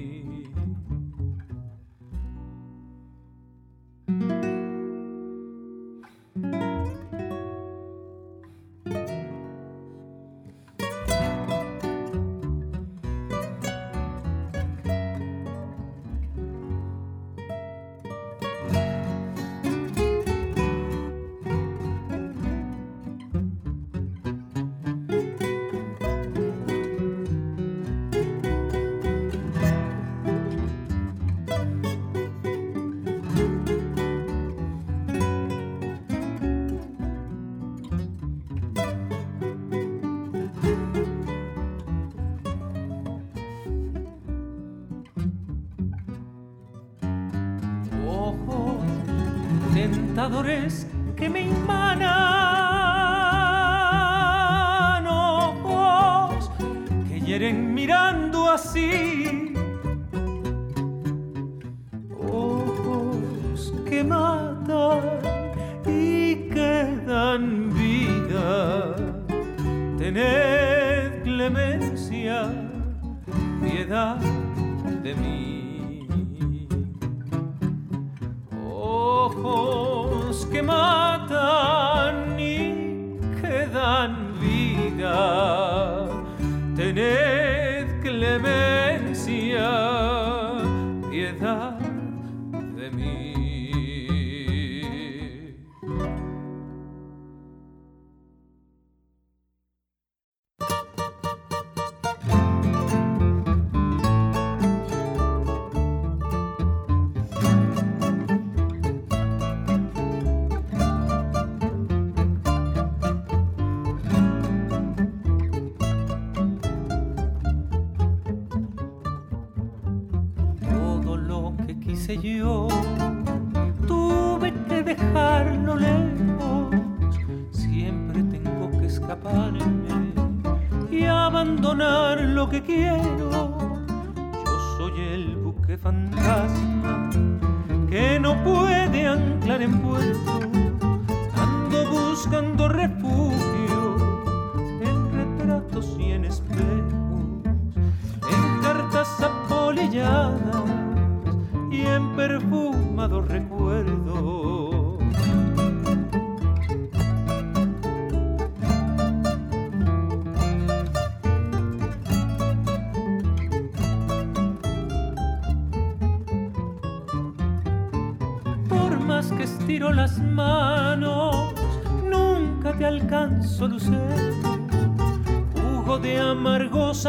que 80.53 80.63
más. 80.63 81.02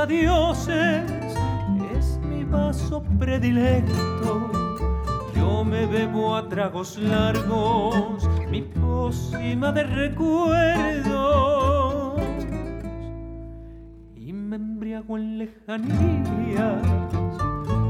Adioses 0.04 1.10
es 1.98 2.20
mi 2.28 2.44
vaso 2.44 3.02
predilecto. 3.18 4.52
Yo 5.34 5.64
me 5.64 5.86
bebo 5.86 6.36
a 6.36 6.50
tragos 6.50 6.98
largos 6.98 8.28
mi 8.50 8.64
pócima 8.64 9.72
de 9.72 9.84
recuerdos 9.84 11.14
y 14.16 14.34
me 14.34 14.58
embriago 14.58 15.18
en 15.18 15.38
lejanías 15.38 16.86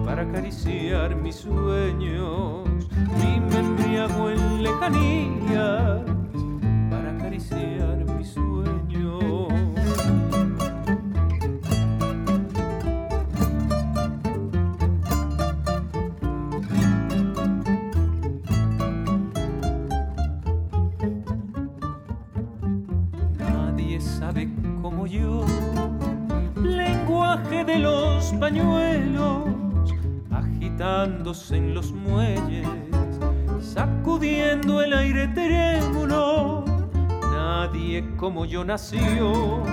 para 0.05 0.21
acariciar 0.21 1.15
mis 1.15 1.37
sueños 1.37 2.67
y 3.23 3.39
me 3.39 3.57
embriago 3.57 4.29
en 4.29 4.63
lejanías 4.63 6.01
pañuelos 28.43 29.45
agitándose 30.29 31.55
en 31.55 31.73
los 31.73 31.93
muelles, 31.93 32.67
sacudiendo 33.61 34.81
el 34.81 34.91
aire 34.91 35.29
trémulo. 35.29 36.65
Nadie 37.31 38.03
como 38.17 38.43
yo 38.43 38.65
nació 38.65 39.63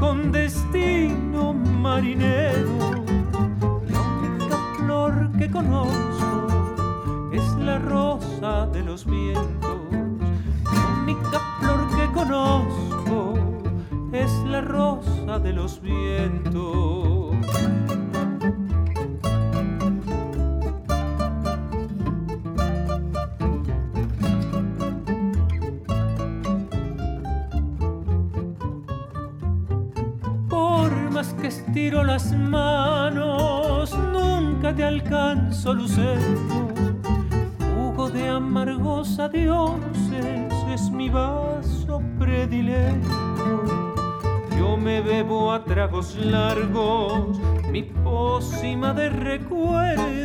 con 0.00 0.32
destino 0.32 1.52
marinero. 1.54 3.04
La 3.88 4.00
única 4.00 4.56
flor 4.76 5.30
que 5.38 5.48
conozco 5.48 7.30
es 7.32 7.54
la 7.54 7.78
rosa 7.78 8.66
de 8.66 8.82
los 8.82 9.06
vientos. 9.06 9.78
La 10.64 11.02
única 11.04 11.38
flor 11.60 11.86
que 11.96 12.12
conozco 12.12 13.34
es 14.12 14.32
la 14.44 14.60
rosa 14.60 15.38
de 15.38 15.52
los 15.52 15.80
vientos. 15.80 17.08
Estiro 31.78 32.02
las 32.02 32.32
manos, 32.32 33.96
nunca 34.12 34.74
te 34.74 34.82
alcanzo, 34.82 35.74
lucero. 35.74 36.20
Jugo 37.76 38.10
de 38.10 38.28
amargos 38.28 39.20
adioses 39.20 40.52
es 40.74 40.90
mi 40.90 41.08
vaso 41.08 42.02
predilecto. 42.18 43.62
Yo 44.58 44.76
me 44.76 45.00
bebo 45.00 45.52
a 45.52 45.62
tragos 45.62 46.16
largos 46.16 47.38
mi 47.70 47.84
pócima 47.84 48.92
de 48.92 49.10
recuerdos 49.10 50.18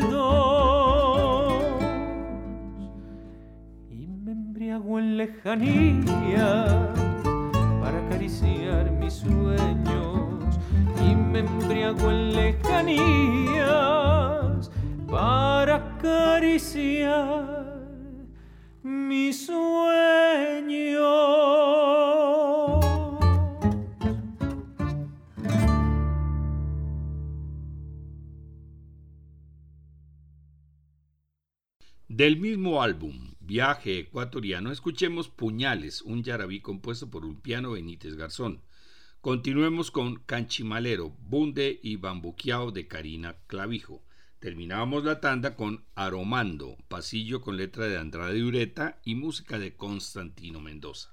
y 3.92 4.08
me 4.08 4.32
embriago 4.32 4.98
en 4.98 5.18
lejanía 5.18 6.90
Del 32.16 32.38
mismo 32.38 32.84
álbum, 32.84 33.34
Viaje 33.40 33.98
Ecuatoriano, 33.98 34.72
escuchemos 34.72 35.30
Puñales, 35.30 36.04
un 36.04 36.22
yarabí 36.22 36.60
compuesto 36.60 37.10
por 37.10 37.26
un 37.26 37.42
piano 37.42 37.72
Benítez 37.72 38.14
Garzón. 38.14 38.62
Continuemos 39.20 39.90
con 39.90 40.18
Canchimalero, 40.18 41.10
Bunde 41.28 41.80
y 41.82 41.96
Bambuqueao 41.96 42.70
de 42.70 42.88
Karina 42.88 43.38
Clavijo. 43.48 44.04
Terminábamos 44.38 45.04
la 45.04 45.22
tanda 45.22 45.56
con 45.56 45.86
Aromando, 45.96 46.78
pasillo 46.88 47.42
con 47.42 47.58
letra 47.58 47.88
de 47.88 47.98
Andrade 47.98 48.44
Ureta 48.44 49.02
y 49.04 49.16
música 49.16 49.58
de 49.58 49.76
Constantino 49.76 50.62
Mendoza. 50.62 51.13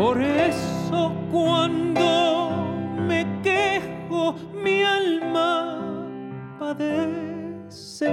Por 0.00 0.18
eso 0.18 1.12
cuando 1.30 2.50
me 3.06 3.26
quejo 3.42 4.34
mi 4.54 4.82
alma 4.82 6.08
padece. 6.58 8.08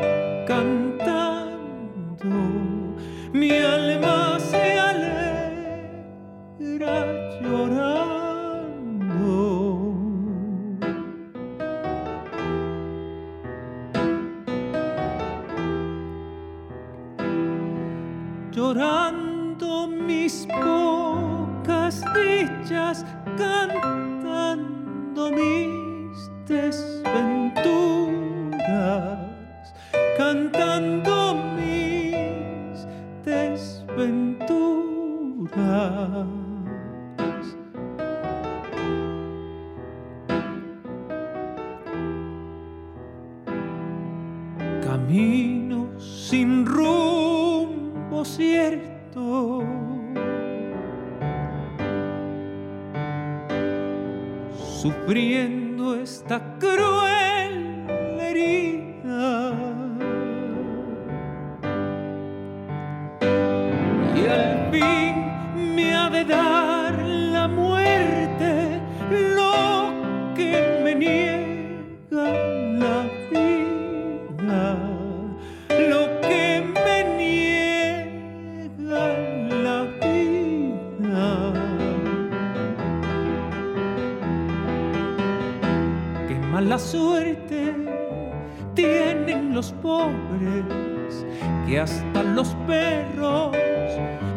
Que 91.67 91.79
hasta 91.79 92.23
los 92.23 92.55
perros 92.65 93.55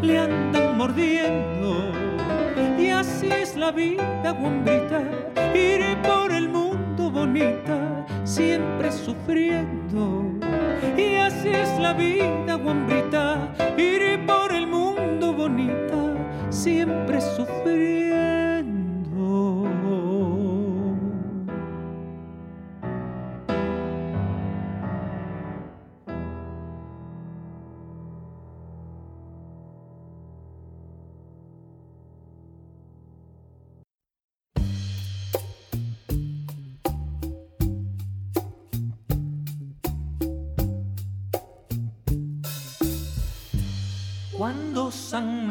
le 0.02 0.18
andan 0.18 0.76
mordiendo. 0.76 1.92
Y 2.78 2.88
así 2.88 3.28
es 3.30 3.56
la 3.56 3.70
vida, 3.70 4.30
guambrita, 4.32 5.02
iré 5.54 5.96
por 6.02 6.32
el 6.32 6.48
mundo 6.48 7.10
bonita, 7.10 8.04
siempre 8.24 8.90
sufriendo. 8.90 10.24
Y 10.96 11.16
así 11.16 11.48
es 11.48 11.78
la 11.78 11.92
vida, 11.92 12.54
guambrita, 12.54 13.52
iré 13.76 14.18
por 14.18 14.52
el 14.52 14.66
mundo 14.66 15.32
bonita, 15.32 16.14
siempre 16.50 17.20
sufriendo. 17.20 17.99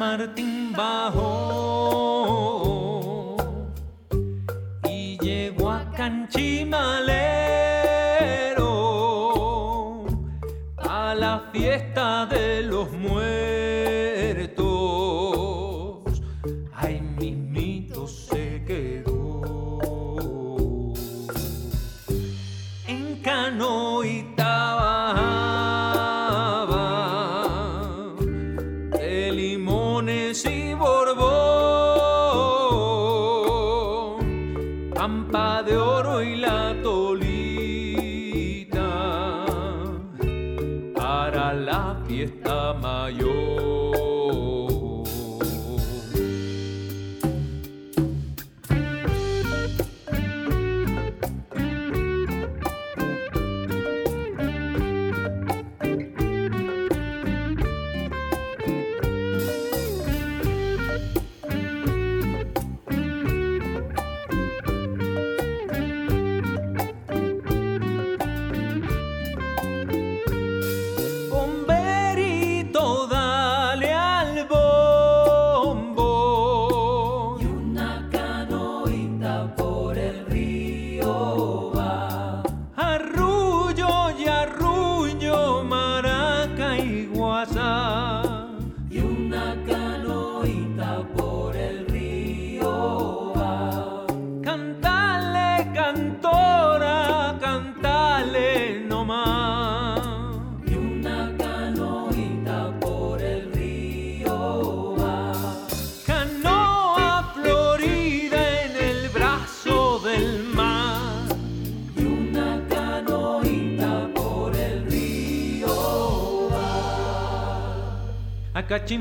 darating 0.10 0.74
ba 0.74 1.14
ho? 1.14 1.49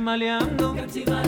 Acá 0.09 1.28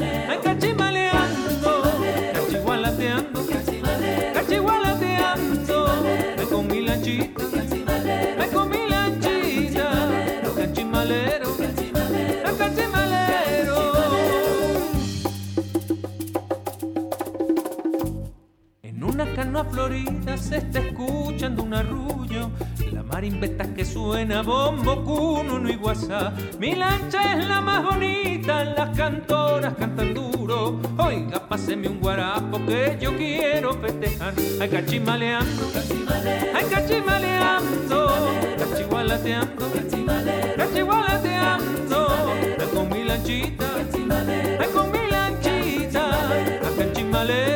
Mi 26.58 26.74
lancha 26.74 27.38
es 27.38 27.46
la 27.46 27.60
más 27.60 27.82
bonita, 27.82 28.64
las 28.64 28.96
cantoras 28.96 29.74
cantan 29.74 30.12
duro. 30.14 30.78
Oiga, 30.98 31.40
páseme 31.48 31.88
un 31.88 32.00
guarapo 32.00 32.58
que 32.66 32.98
yo 33.00 33.16
quiero 33.16 33.74
festejar. 33.74 34.34
Ay, 34.60 34.68
cachimaleando, 34.68 35.62
ay, 36.54 36.64
cachimaleando, 36.70 38.12
cachigualateando, 38.58 39.70
cachigualateando. 40.56 42.08
Ay, 42.58 42.68
con 42.74 42.88
mi 42.90 43.04
lanchita, 43.04 43.66
ay, 44.60 44.68
con 44.74 44.92
mi 44.92 45.10
lanchita, 45.10 46.02
ay, 46.30 46.60
cachimalero, 46.78 47.49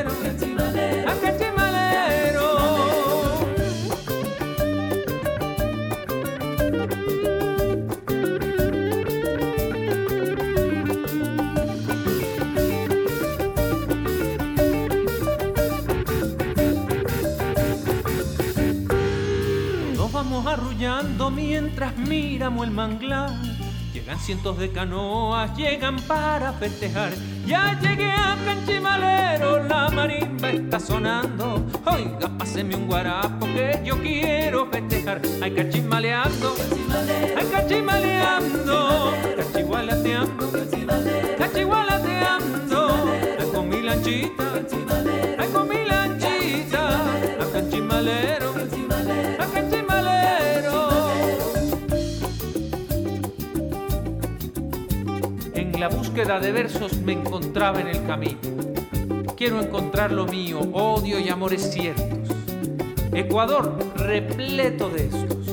arrullando 20.55 21.30
mientras 21.30 21.96
miramos 21.96 22.66
el 22.66 22.72
manglar. 22.72 23.30
Llegan 23.92 24.18
cientos 24.18 24.57
de 24.59 24.70
canoas, 24.70 25.57
llegan 25.57 25.96
para 26.07 26.52
festejar. 26.52 27.12
Ya 27.44 27.78
llegué 27.80 28.11
a 28.11 28.36
Canchimalero, 28.44 29.64
la 29.64 29.88
marimba 29.90 30.50
está 30.50 30.78
sonando. 30.78 31.64
Oiga, 31.86 32.28
páseme 32.38 32.76
un 32.76 32.86
guarapo 32.86 33.46
que 33.46 33.80
yo 33.84 34.00
quiero 34.00 34.70
festejar. 34.70 35.20
Ay, 35.42 35.52
cachimaleando, 35.52 36.55
ay, 37.36 37.46
cachimaleando, 37.50 39.12
cachigualateando, 39.36 40.52
búsqueda 56.14 56.38
de 56.38 56.52
versos 56.52 56.98
me 56.98 57.14
encontraba 57.14 57.80
en 57.80 57.88
el 57.88 58.06
camino. 58.06 58.38
Quiero 59.36 59.60
encontrar 59.60 60.12
lo 60.12 60.26
mío, 60.26 60.60
odio 60.72 61.18
y 61.18 61.28
amores 61.28 61.72
ciertos. 61.72 62.28
Ecuador 63.12 63.76
repleto 63.96 64.90
de 64.90 65.06
estos. 65.08 65.48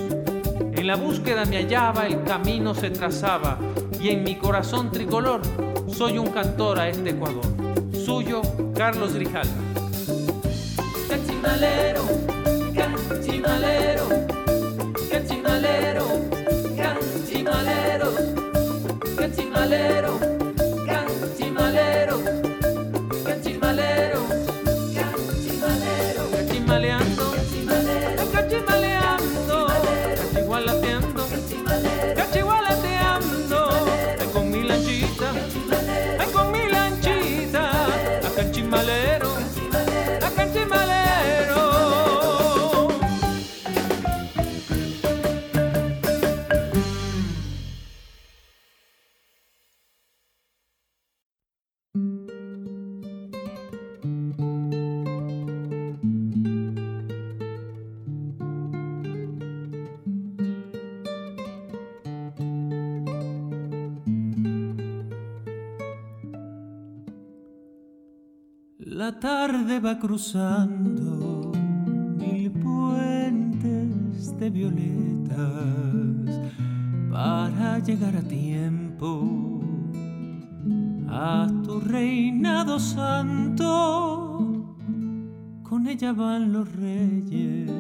En 0.73 0.85
la 0.85 0.97
búsqueda 0.97 1.45
me 1.45 1.57
hallaba, 1.57 2.05
el 2.05 2.21
camino 2.25 2.75
se 2.75 2.91
trazaba 2.91 3.57
y 3.99 4.09
en 4.09 4.23
mi 4.23 4.35
corazón 4.35 4.91
tricolor 4.91 5.41
soy 5.87 6.19
un 6.19 6.27
cantor 6.27 6.79
a 6.79 6.89
este 6.89 7.09
Ecuador. 7.09 7.41
Suyo, 8.05 8.43
Carlos 8.75 9.15
Grijalva. 9.15 9.49
Cachimalero, 11.09 12.03
cachimalero, 12.75 14.03
cachimalero, 15.09 16.05
cachimalero, 16.77 18.13
cachimalero, 19.17 20.30
a 38.73 39.10
va 69.83 69.97
cruzando 69.97 71.51
mil 72.15 72.51
puentes 72.51 74.37
de 74.37 74.49
violetas 74.51 75.39
para 77.09 77.79
llegar 77.79 78.15
a 78.15 78.21
tiempo 78.21 79.59
a 81.09 81.47
tu 81.63 81.79
reinado 81.79 82.79
santo. 82.79 84.67
Con 85.63 85.87
ella 85.87 86.13
van 86.13 86.53
los 86.53 86.71
reyes, 86.75 87.71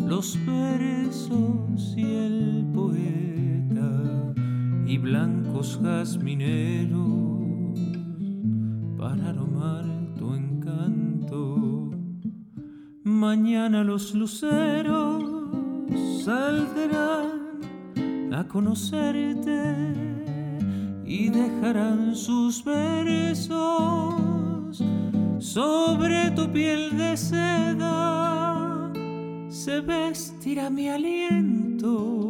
los 0.00 0.38
versos 0.44 1.94
y 1.96 2.02
el 2.02 2.66
poeta 2.74 4.34
y 4.86 4.98
blancos 4.98 5.80
jazmineros 5.82 7.25
Mañana 13.30 13.82
los 13.82 14.14
luceros 14.14 15.24
saldrán 16.24 17.32
a 18.32 18.46
conocerte 18.46 19.74
y 21.04 21.28
dejarán 21.30 22.14
sus 22.14 22.64
versos 22.64 23.50
sobre 25.40 26.30
tu 26.36 26.48
piel 26.52 26.96
de 26.96 27.16
seda. 27.16 28.92
Se 29.48 29.80
vestirá 29.80 30.70
mi 30.70 30.88
aliento 30.88 32.28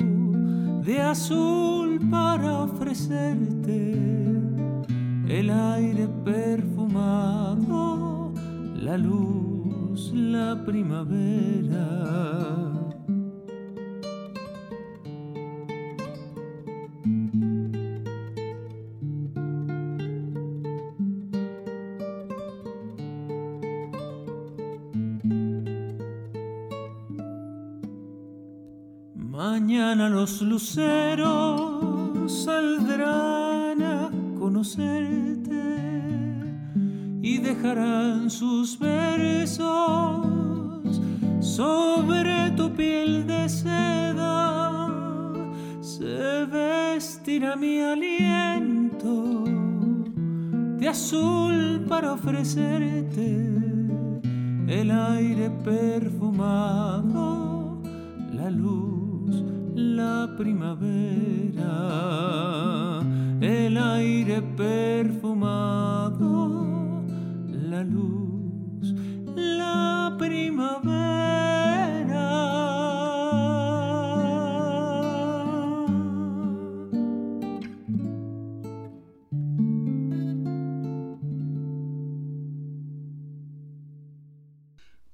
de 0.83 1.03
azul 1.03 2.01
para 2.11 2.63
ofrecerte 2.63 3.93
el 5.29 5.51
aire 5.51 6.09
perfumado, 6.25 7.83
la 8.75 8.97
luz, 8.97 9.46
la 10.17 10.65
primavera. 10.65 11.87
Mañana 29.15 30.09
los 30.09 30.41
luceros 30.41 31.63
saldrán 32.27 33.83
a 33.83 34.11
conocerte 34.39 34.96
dejarán 37.39 38.31
sus 38.31 38.79
versos 38.79 40.27
sobre 41.41 42.51
tu 42.57 42.71
piel 42.73 43.27
de 43.27 43.49
seda. 43.49 44.89
Se 45.81 46.45
vestirá 46.47 47.57
mi 47.57 47.81
aliento 47.81 49.45
de 50.79 50.89
azul 50.89 51.85
para 51.89 52.13
ofrecerte 52.13 53.47
el 54.69 54.91
aire 54.91 55.51
perfumado, 55.65 57.33
la 58.33 58.51
luz, 58.51 59.45
la 59.75 60.35
primavera, 60.37 61.71
el 63.41 63.79
aire 63.79 64.43
perfumado, 64.57 66.06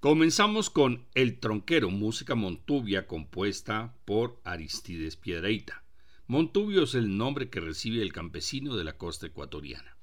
Comenzamos 0.02 0.68
con 0.68 1.06
El 1.14 1.38
Tronquero, 1.38 1.88
música 1.88 2.34
montubia 2.34 3.06
compuesta 3.06 3.94
por 4.04 4.40
Aristides 4.42 5.14
Piedreita. 5.14 5.84
Montubio 6.26 6.82
es 6.82 6.96
el 6.96 7.16
nombre 7.16 7.50
que 7.50 7.60
recibe 7.60 8.02
el 8.02 8.12
campesino 8.12 8.76
de 8.76 8.82
la 8.82 8.98
costa 8.98 9.28
ecuatoriana. 9.28 9.96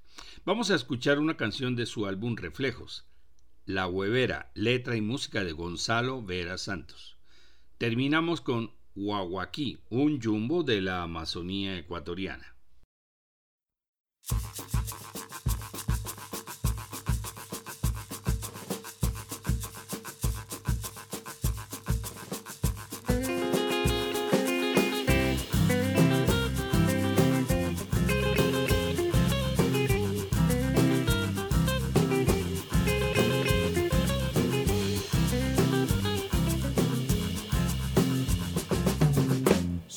Vamos 0.45 0.71
a 0.71 0.75
escuchar 0.75 1.19
una 1.19 1.35
canción 1.35 1.75
de 1.75 1.85
su 1.85 2.05
álbum 2.05 2.37
Reflejos, 2.37 3.08
La 3.69 3.85
Huevera, 3.85 4.49
letra 4.55 4.95
y 4.95 5.01
música 5.01 5.43
de 5.43 5.51
Gonzalo 5.51 6.23
Vera 6.23 6.57
Santos. 6.57 7.19
Terminamos 7.77 8.41
con 8.41 8.71
Huahuaquí, 8.95 9.77
un 9.91 10.19
jumbo 10.19 10.63
de 10.63 10.81
la 10.81 11.03
Amazonía 11.03 11.77
ecuatoriana. 11.77 12.55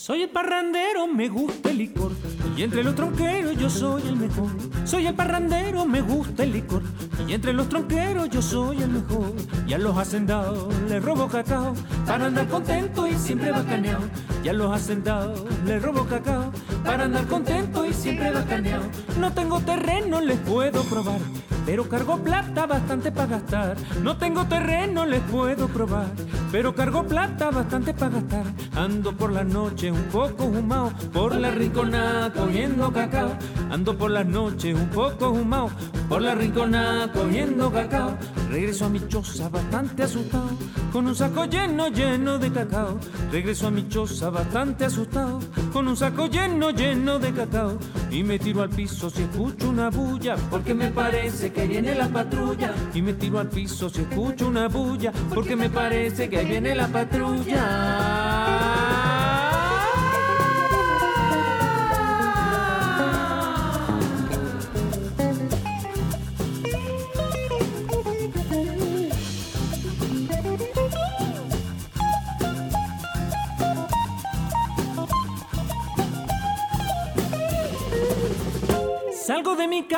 Soy 0.02 0.22
el 0.22 0.30
parrandero, 0.30 1.06
me 1.06 1.28
gusta 1.28 1.70
el 1.70 1.78
licor. 1.78 2.10
Y 2.56 2.64
entre 2.64 2.82
los 2.82 2.96
tronqueros 2.96 3.56
yo 3.56 3.70
soy 3.70 4.02
el 4.02 4.16
mejor. 4.16 4.50
Soy 4.84 5.06
el 5.06 5.14
parrandero, 5.14 5.86
me 5.86 6.00
gusta 6.00 6.42
el 6.42 6.50
licor. 6.50 6.82
Y 7.28 7.34
entre 7.34 7.52
los 7.52 7.68
tronqueros 7.68 8.28
yo 8.28 8.42
soy 8.42 8.82
el 8.82 8.88
mejor. 8.88 9.32
Y 9.64 9.74
a 9.74 9.78
los 9.78 9.96
hacendados 9.96 10.74
les 10.88 11.00
robo 11.04 11.28
cacao. 11.28 11.74
Para 12.04 12.26
andar 12.26 12.48
contento 12.48 13.06
y 13.06 13.14
siempre 13.14 13.52
bacaneado. 13.52 14.02
Y 14.42 14.48
a 14.48 14.52
los 14.54 14.74
hacendados 14.74 15.44
les 15.64 15.80
robo 15.80 16.04
cacao. 16.04 16.50
Para 16.84 17.04
andar 17.04 17.28
contento 17.28 17.86
y 17.86 17.92
siempre 17.92 18.32
bacaneado. 18.32 18.82
No 19.20 19.32
tengo 19.32 19.60
terreno, 19.60 20.20
les 20.20 20.40
puedo 20.40 20.82
probar. 20.82 21.20
Pero 21.64 21.88
cargo 21.88 22.18
plata 22.18 22.66
bastante 22.66 23.12
para 23.12 23.28
gastar. 23.28 23.76
No 24.02 24.16
tengo 24.16 24.46
terreno, 24.46 25.06
les 25.06 25.20
puedo 25.20 25.68
probar. 25.68 26.10
Pero 26.52 26.74
cargo 26.74 27.02
plata 27.04 27.50
bastante 27.50 27.94
para 27.94 28.16
gastar. 28.16 28.44
Ando 28.76 29.16
por 29.16 29.32
la 29.32 29.42
noche 29.42 29.90
un 29.90 30.02
poco 30.04 30.44
humao, 30.44 30.92
por 31.10 31.34
la 31.34 31.50
rinconada 31.50 32.30
cogiendo 32.30 32.92
cacao. 32.92 33.30
Ando 33.70 33.96
por 33.96 34.10
las 34.10 34.26
noches 34.26 34.74
un 34.74 34.90
poco 34.90 35.30
humao, 35.30 35.70
por 36.10 36.20
la 36.20 36.34
rinconada 36.34 37.10
cogiendo 37.10 37.72
cacao. 37.72 38.18
Regreso 38.50 38.84
a 38.84 38.90
mi 38.90 39.00
choza 39.08 39.48
bastante 39.48 40.02
asustado, 40.02 40.50
con 40.92 41.06
un 41.06 41.16
saco 41.16 41.46
lleno, 41.46 41.88
lleno 41.88 42.38
de 42.38 42.52
cacao. 42.52 42.98
Regreso 43.30 43.66
a 43.66 43.70
mi 43.70 43.88
choza 43.88 44.28
bastante 44.28 44.84
asustado, 44.84 45.40
con 45.72 45.88
un 45.88 45.96
saco 45.96 46.26
lleno, 46.26 46.70
lleno 46.70 47.18
de 47.18 47.32
cacao. 47.32 47.78
Y 48.10 48.22
me 48.22 48.38
tiro 48.38 48.62
al 48.62 48.68
piso 48.68 49.08
si 49.08 49.22
escucho 49.22 49.70
una 49.70 49.88
bulla, 49.88 50.36
porque 50.50 50.74
me 50.74 50.88
parece 50.90 51.50
que 51.50 51.66
viene 51.66 51.94
la 51.94 52.08
patrulla. 52.08 52.72
Y 52.92 53.00
me 53.00 53.14
tiro 53.14 53.38
al 53.38 53.48
piso 53.48 53.88
si 53.88 54.02
escucho 54.02 54.46
una 54.46 54.68
bulla, 54.68 55.12
porque 55.34 55.56
me 55.56 55.70
parece 55.70 56.28
que 56.28 56.38
ahí 56.38 56.46
viene 56.46 56.74
la 56.74 56.88
patrulla. 56.88 58.41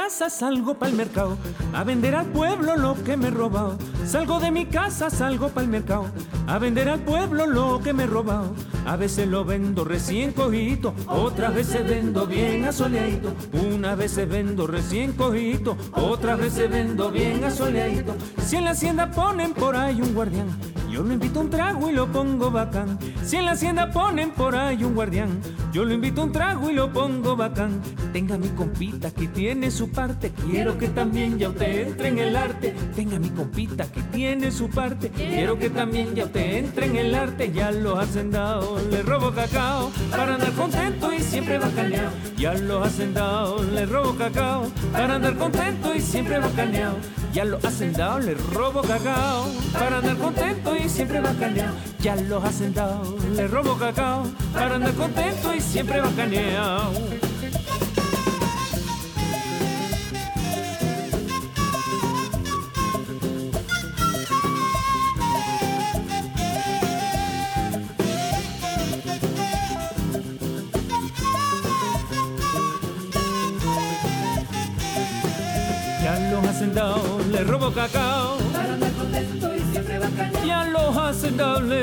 Casa, 0.04 0.28
salgo 0.28 0.74
para 0.74 0.90
el 0.90 0.98
mercado, 0.98 1.38
a 1.72 1.82
vender 1.82 2.14
al 2.14 2.26
pueblo 2.26 2.76
lo 2.76 2.94
que 3.04 3.16
me 3.16 3.28
he 3.28 3.30
robado. 3.30 3.78
Salgo 4.04 4.38
de 4.38 4.50
mi 4.50 4.66
casa, 4.66 5.08
salgo 5.08 5.48
para 5.48 5.64
el 5.64 5.70
mercado, 5.70 6.10
a 6.46 6.58
vender 6.58 6.90
al 6.90 7.00
pueblo 7.00 7.46
lo 7.46 7.80
que 7.80 7.94
me 7.94 8.02
he 8.02 8.06
robado. 8.06 8.54
A 8.84 8.96
veces 8.96 9.26
lo 9.28 9.46
vendo 9.46 9.82
recién 9.82 10.32
cogito, 10.32 10.92
otras 11.08 11.54
veces 11.54 11.88
vendo 11.88 12.26
bien 12.26 12.66
asoleadito. 12.66 13.32
Una 13.74 13.94
vez 13.94 14.16
vendo 14.28 14.66
recién 14.66 15.12
cogito, 15.12 15.74
otras 15.92 16.38
veces 16.38 16.70
vendo 16.70 17.10
bien 17.10 17.42
asoleadito. 17.42 18.14
Si 18.44 18.56
en 18.56 18.64
la 18.64 18.72
hacienda 18.72 19.10
ponen 19.10 19.54
por 19.54 19.74
ahí 19.74 20.02
un 20.02 20.12
guardián, 20.12 20.48
yo 20.90 21.02
lo 21.02 21.14
invito 21.14 21.40
a 21.40 21.42
un 21.44 21.50
trago 21.50 21.88
y 21.88 21.94
lo 21.94 22.12
pongo 22.12 22.50
bacán. 22.50 22.98
Si 23.24 23.36
en 23.36 23.46
la 23.46 23.52
hacienda 23.52 23.90
ponen 23.90 24.32
por 24.32 24.54
ahí 24.54 24.84
un 24.84 24.94
guardián, 24.94 25.40
yo 25.72 25.82
lo 25.82 25.94
invito 25.94 26.20
a 26.20 26.24
un 26.24 26.32
trago 26.32 26.68
y 26.68 26.74
lo 26.74 26.92
pongo 26.92 27.36
bacán. 27.36 27.80
Tenga 28.14 28.38
mi 28.38 28.46
compita 28.50 29.10
que 29.10 29.26
tiene 29.26 29.72
su 29.72 29.90
parte, 29.90 30.30
quiero 30.30 30.78
que 30.78 30.86
también 30.86 31.36
ya 31.36 31.48
usted 31.48 31.88
entre 31.88 32.08
en 32.10 32.20
el 32.20 32.36
arte. 32.36 32.72
Tenga 32.94 33.18
mi 33.18 33.28
compita 33.30 33.90
que 33.90 34.02
tiene 34.02 34.52
su 34.52 34.70
parte, 34.70 35.10
quiero 35.10 35.58
que 35.58 35.68
también 35.68 36.14
ya 36.14 36.26
usted 36.26 36.58
entre 36.58 36.86
en 36.86 36.94
el 36.94 37.12
arte. 37.16 37.50
Ya 37.52 37.72
los 37.72 37.98
hacendados 37.98 38.86
le 38.86 39.02
robo 39.02 39.32
cacao 39.32 39.90
para 40.12 40.36
andar 40.36 40.52
contento 40.52 41.12
y 41.12 41.18
siempre 41.18 41.58
bacaneado. 41.58 42.12
Ya 42.36 42.54
los 42.54 42.86
hacendados 42.86 43.66
le 43.66 43.84
robo 43.84 44.14
cacao 44.14 44.70
para 44.92 45.16
andar 45.16 45.36
contento 45.36 45.92
y 45.92 46.00
siempre 46.00 46.38
bacaneado. 46.38 46.96
Ya 47.32 47.44
los 47.44 47.64
hacendados 47.64 48.24
le 48.24 48.34
robo 48.34 48.82
cacao 48.82 49.46
para 49.72 49.98
andar 49.98 50.16
contento 50.18 50.76
y 50.76 50.88
siempre 50.88 51.20
bacaneado. 51.20 51.74
Ya 51.98 52.14
los 52.14 52.44
hacendados 52.44 53.24
le 53.34 53.48
robo 53.48 53.76
cacao 53.76 54.22
para 54.52 54.76
andar 54.76 54.94
contento 54.94 55.52
y 55.52 55.60
siempre 55.60 56.00
bacaneado. 56.00 56.92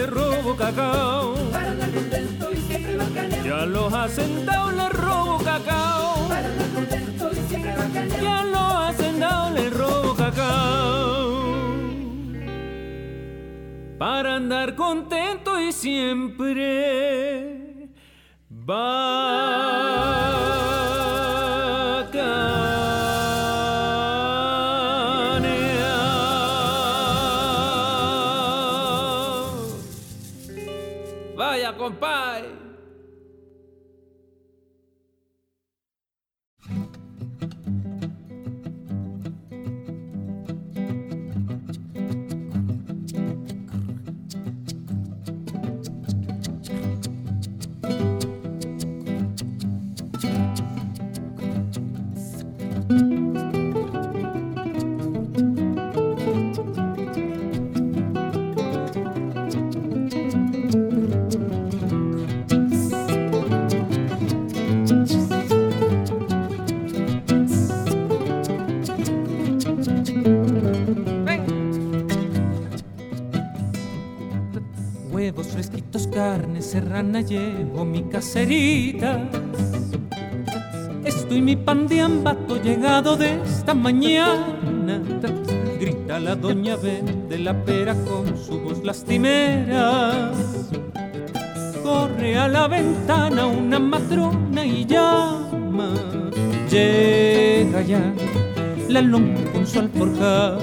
Robo 0.06 0.56
cacao. 0.56 1.36
Para 1.52 1.72
andar 1.72 1.92
contento 1.92 2.52
y 2.52 2.58
siempre. 2.58 2.98
Ya 3.44 3.66
los 3.66 3.94
hacendados 3.94 4.74
le 4.74 4.90
robo 4.90 5.38
cacao. 5.40 6.28
Para 6.28 6.48
andar 6.48 6.74
contento 6.74 7.32
y 7.32 7.36
siempre. 7.50 7.74
Ya 8.22 8.44
los 8.44 8.74
hacendados 8.76 9.52
le 9.54 9.70
robo 9.70 10.16
cacao. 10.16 11.44
Para 13.98 14.36
andar 14.36 14.76
contento 14.76 15.60
y 15.60 15.72
siempre. 15.72 16.62
Serrana, 76.72 77.20
llevo 77.20 77.84
mi 77.84 78.04
caserita. 78.04 79.30
Estoy 81.04 81.42
mi 81.42 81.58
pan 81.58 81.86
de 81.86 82.00
ambato 82.00 82.56
llegado 82.56 83.18
de 83.18 83.42
esta 83.44 83.74
mañana. 83.74 85.02
Grita 85.82 86.18
la 86.18 86.34
doña 86.34 86.78
vende 86.78 87.38
la 87.40 87.54
pera 87.66 87.94
con 88.06 88.38
su 88.38 88.62
voz 88.62 88.82
lastimera. 88.86 90.32
Corre 91.84 92.38
a 92.38 92.48
la 92.48 92.70
ventana 92.70 93.48
una 93.48 93.78
matrona 93.78 94.66
y 94.66 94.86
llama. 94.86 95.90
Llega 96.70 97.82
ya 97.82 98.14
la 98.88 99.02
loma 99.02 99.42
con 99.52 99.68
su 99.68 99.78
alforja. 99.80 100.58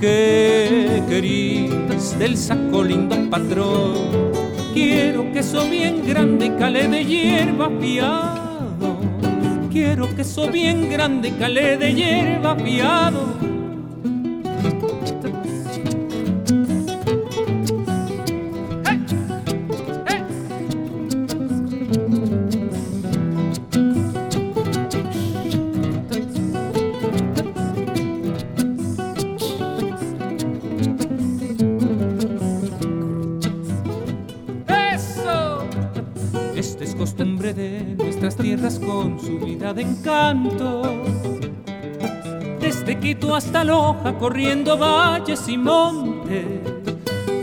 ¿Qué 0.00 1.02
querís 1.10 2.18
del 2.18 2.38
saco 2.38 2.82
lindo 2.82 3.16
patrón? 3.28 4.29
Quiero 4.72 5.32
queso 5.32 5.68
bien 5.68 6.06
grande 6.06 6.46
y 6.46 6.50
calé 6.50 6.86
de 6.86 7.04
hierba 7.04 7.68
fiado. 7.80 9.00
Quiero 9.72 10.14
queso 10.14 10.48
bien 10.48 10.88
grande 10.88 11.28
y 11.28 11.32
calé 11.32 11.76
de 11.76 11.92
hierba 11.92 12.54
fiado. 12.54 13.39
De 39.72 39.82
encanto. 39.82 40.82
Desde 42.60 42.98
Quito 42.98 43.34
hasta 43.34 43.64
Loja, 43.64 44.16
corriendo 44.18 44.76
valles 44.76 45.48
y 45.48 45.56
montes, 45.56 46.44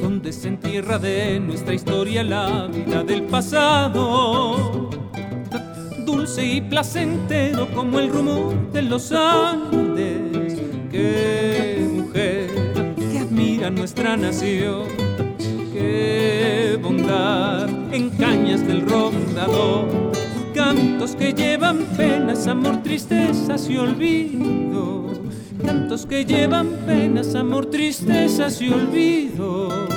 donde 0.02 0.34
se 0.34 0.50
entierra 0.50 1.00
de 1.00 1.40
nuestra 1.40 1.74
historia 1.74 2.24
la 2.24 2.68
vida 2.68 3.04
del 3.04 3.24
pasado. 3.24 4.90
Dulce 6.06 6.46
y 6.46 6.62
placentero 6.62 7.68
como 7.74 8.00
el 8.00 8.10
rumor 8.10 8.72
de 8.72 8.82
los 8.82 9.12
Andes. 9.12 10.60
¡Qué 10.92 11.86
mujer 11.94 12.50
que 12.96 13.20
admira 13.20 13.70
nuestra 13.70 14.18
nación! 14.18 14.88
qué 15.74 16.80
bondad 16.82 17.70
en 17.94 18.10
cañas 18.12 18.66
del 18.66 18.82
rondador. 18.82 20.27
Cantos 20.68 21.16
que 21.16 21.32
llevan 21.32 21.86
penas, 21.96 22.46
amor, 22.46 22.84
tristezas 22.84 23.70
y 23.70 23.78
olvido. 23.78 25.14
Cantos 25.66 26.06
que 26.06 26.26
llevan 26.26 26.68
penas, 26.86 27.36
amor, 27.36 27.68
tristezas 27.68 28.62
y 28.62 28.68
olvido. 28.68 29.88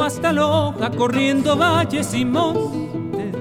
Hasta 0.00 0.32
Loja, 0.32 0.90
corriendo 0.90 1.56
valles 1.56 2.14
y 2.14 2.24
montes, 2.24 3.34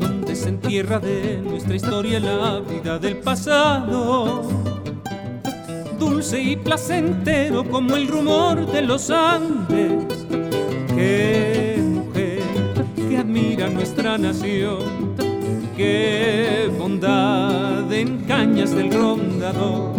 donde 0.00 0.34
se 0.34 0.48
entierra 0.50 0.98
de 0.98 1.40
nuestra 1.42 1.76
historia 1.76 2.20
la 2.20 2.60
vida 2.60 2.98
del 2.98 3.16
pasado. 3.18 4.42
Dulce 5.98 6.42
y 6.42 6.56
placentero 6.56 7.64
como 7.64 7.96
el 7.96 8.08
rumor 8.08 8.66
de 8.66 8.82
los 8.82 9.10
Andes. 9.10 10.26
Qué 10.94 11.82
mujer 11.82 12.42
que 13.08 13.16
admira 13.16 13.68
nuestra 13.70 14.18
nación. 14.18 15.14
Qué 15.76 16.70
bondad 16.78 17.90
en 17.92 18.18
cañas 18.24 18.72
del 18.72 18.92
rondador. 18.92 19.94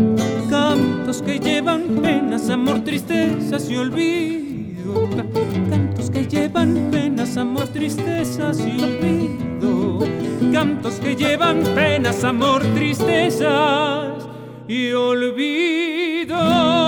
Cantos 0.49 1.21
que 1.21 1.39
llevan 1.39 2.01
penas, 2.01 2.49
amor, 2.49 2.83
tristezas 2.83 3.69
y 3.69 3.77
olvido 3.77 4.50
cantos 5.69 6.09
que 6.09 6.25
llevan 6.25 6.89
penas, 6.91 7.37
amor, 7.37 7.67
tristezas 7.67 8.59
y 8.59 8.81
olvido, 8.81 9.99
cantos 10.51 10.95
que 10.95 11.15
llevan 11.15 11.63
penas, 11.75 12.23
amor, 12.23 12.63
tristezas 12.73 14.27
y 14.67 14.91
olvido. 14.91 16.80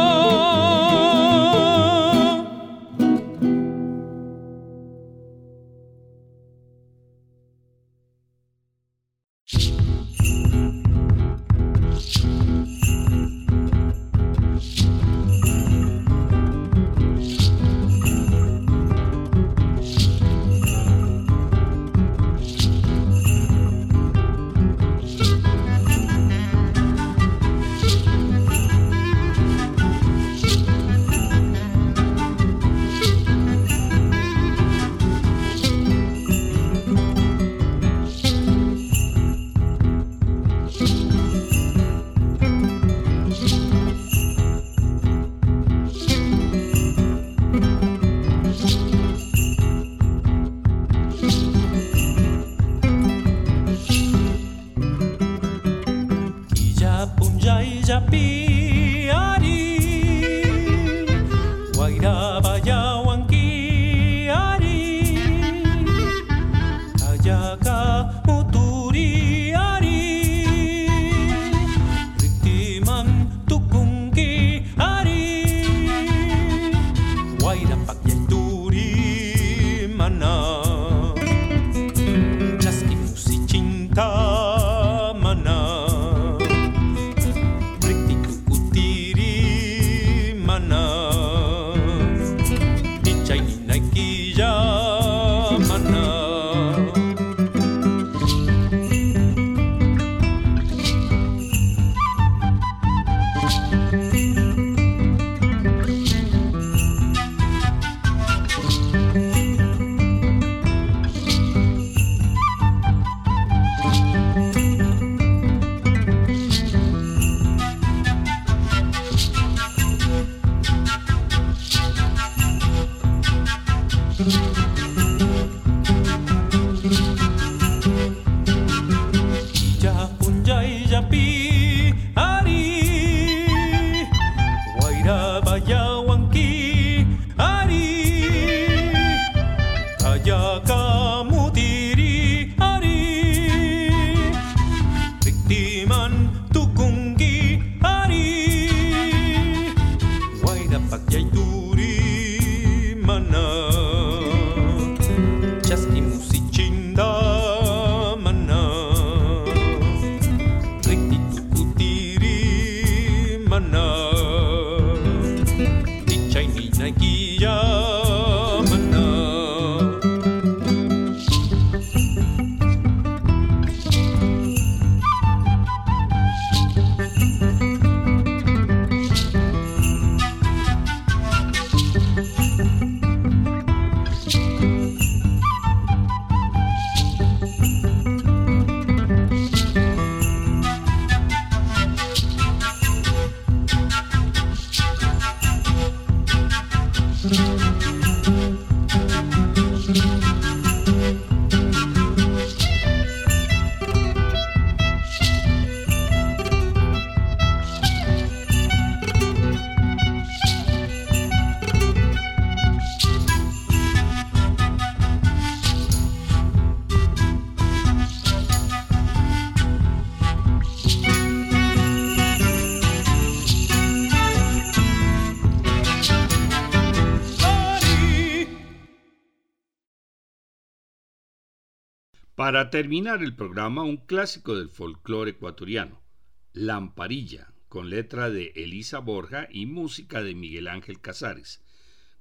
Para 232.53 232.69
terminar 232.69 233.23
el 233.23 233.35
programa, 233.35 233.81
un 233.81 233.97
clásico 233.97 234.55
del 234.55 234.69
folclore 234.69 235.31
ecuatoriano, 235.31 236.03
Lamparilla, 236.51 237.51
con 237.67 237.89
letra 237.89 238.29
de 238.29 238.53
Elisa 238.55 238.99
Borja 238.99 239.47
y 239.49 239.65
música 239.65 240.21
de 240.21 240.35
Miguel 240.35 240.67
Ángel 240.67 241.01
Casares, 241.01 241.63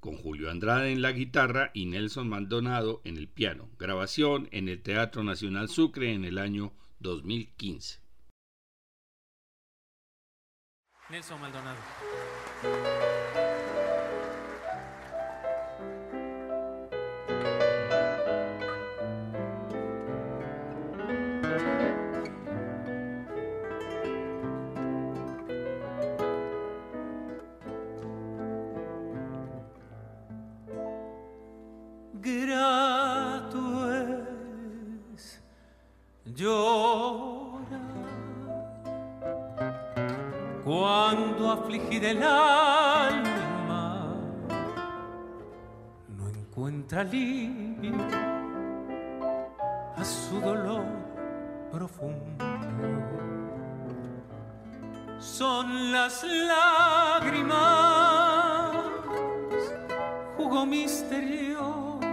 con 0.01 0.17
Julio 0.17 0.51
Andrade 0.51 0.91
en 0.91 1.03
la 1.03 1.13
guitarra 1.13 1.71
y 1.75 1.85
Nelson 1.85 2.31
Maldonado 2.31 3.03
en 3.05 3.19
el 3.19 3.29
piano. 3.29 3.69
Grabación 3.79 4.49
en 4.53 4.71
el 4.71 4.81
Teatro 4.81 5.23
Nacional 5.23 5.69
Sucre 5.69 6.15
en 6.15 6.25
el 6.25 6.39
año 6.39 6.73
2015. 7.01 8.01
Nelson 11.11 11.41
Maldonado. 11.43 11.79
Afligida 41.53 42.11
el 42.11 42.23
alma 42.23 44.15
no 46.17 46.29
encuentra 46.29 47.01
alivio 47.03 47.93
a 49.97 50.05
su 50.05 50.41
dolor 50.41 50.85
profundo. 51.71 52.45
Son 55.19 55.93
las 55.93 56.25
lágrimas, 56.25 57.57
jugo 60.37 60.67
misterioso. 60.67 62.12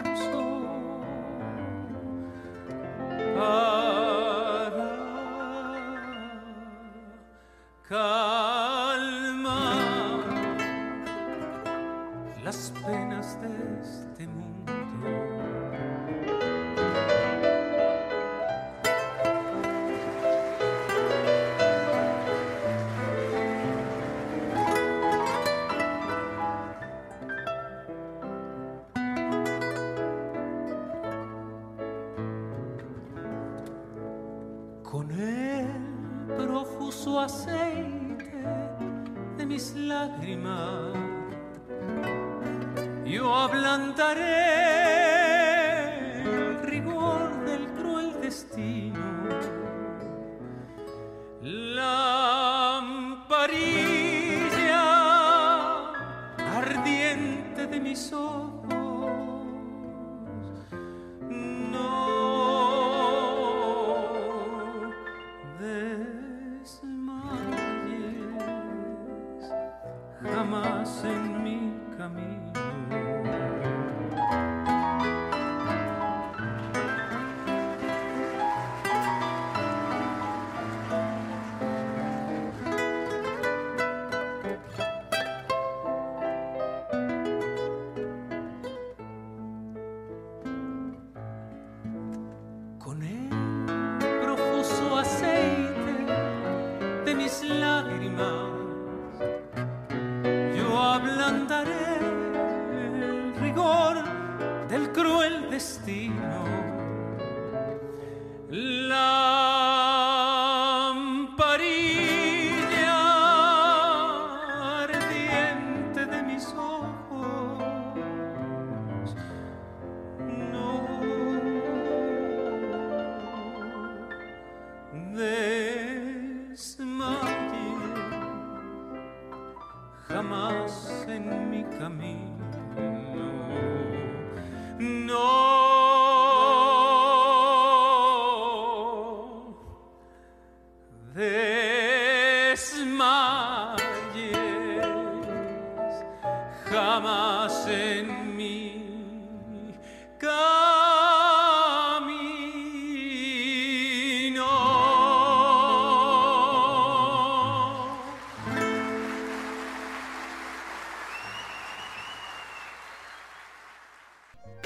destino. 105.59 106.58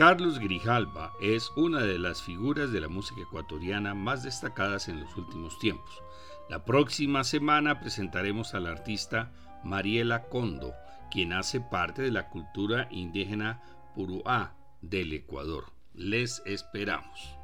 Carlos 0.06 0.38
Grijalba 0.38 1.14
es 1.22 1.50
una 1.56 1.80
de 1.80 1.98
las 1.98 2.22
figuras 2.22 2.74
de 2.74 2.82
la 2.82 2.90
música 2.90 3.22
ecuatoriana 3.22 3.94
más 3.94 4.22
destacadas 4.22 4.90
en 4.90 5.00
los 5.00 5.16
últimos 5.16 5.58
tiempos. 5.60 6.04
La 6.50 6.66
próxima 6.66 7.24
semana 7.24 7.80
presentaremos 7.80 8.54
al 8.54 8.68
artista 8.68 9.32
Mariela 9.64 10.24
Condo, 10.24 10.74
quien 11.10 11.32
hace 11.32 11.62
parte 11.62 12.02
de 12.02 12.12
la 12.12 12.28
cultura 12.28 12.90
indígena 12.92 13.62
Puruá 13.96 14.58
del 14.82 15.14
Ecuador. 15.14 15.72
Les 15.94 16.42
esperamos. 16.46 17.38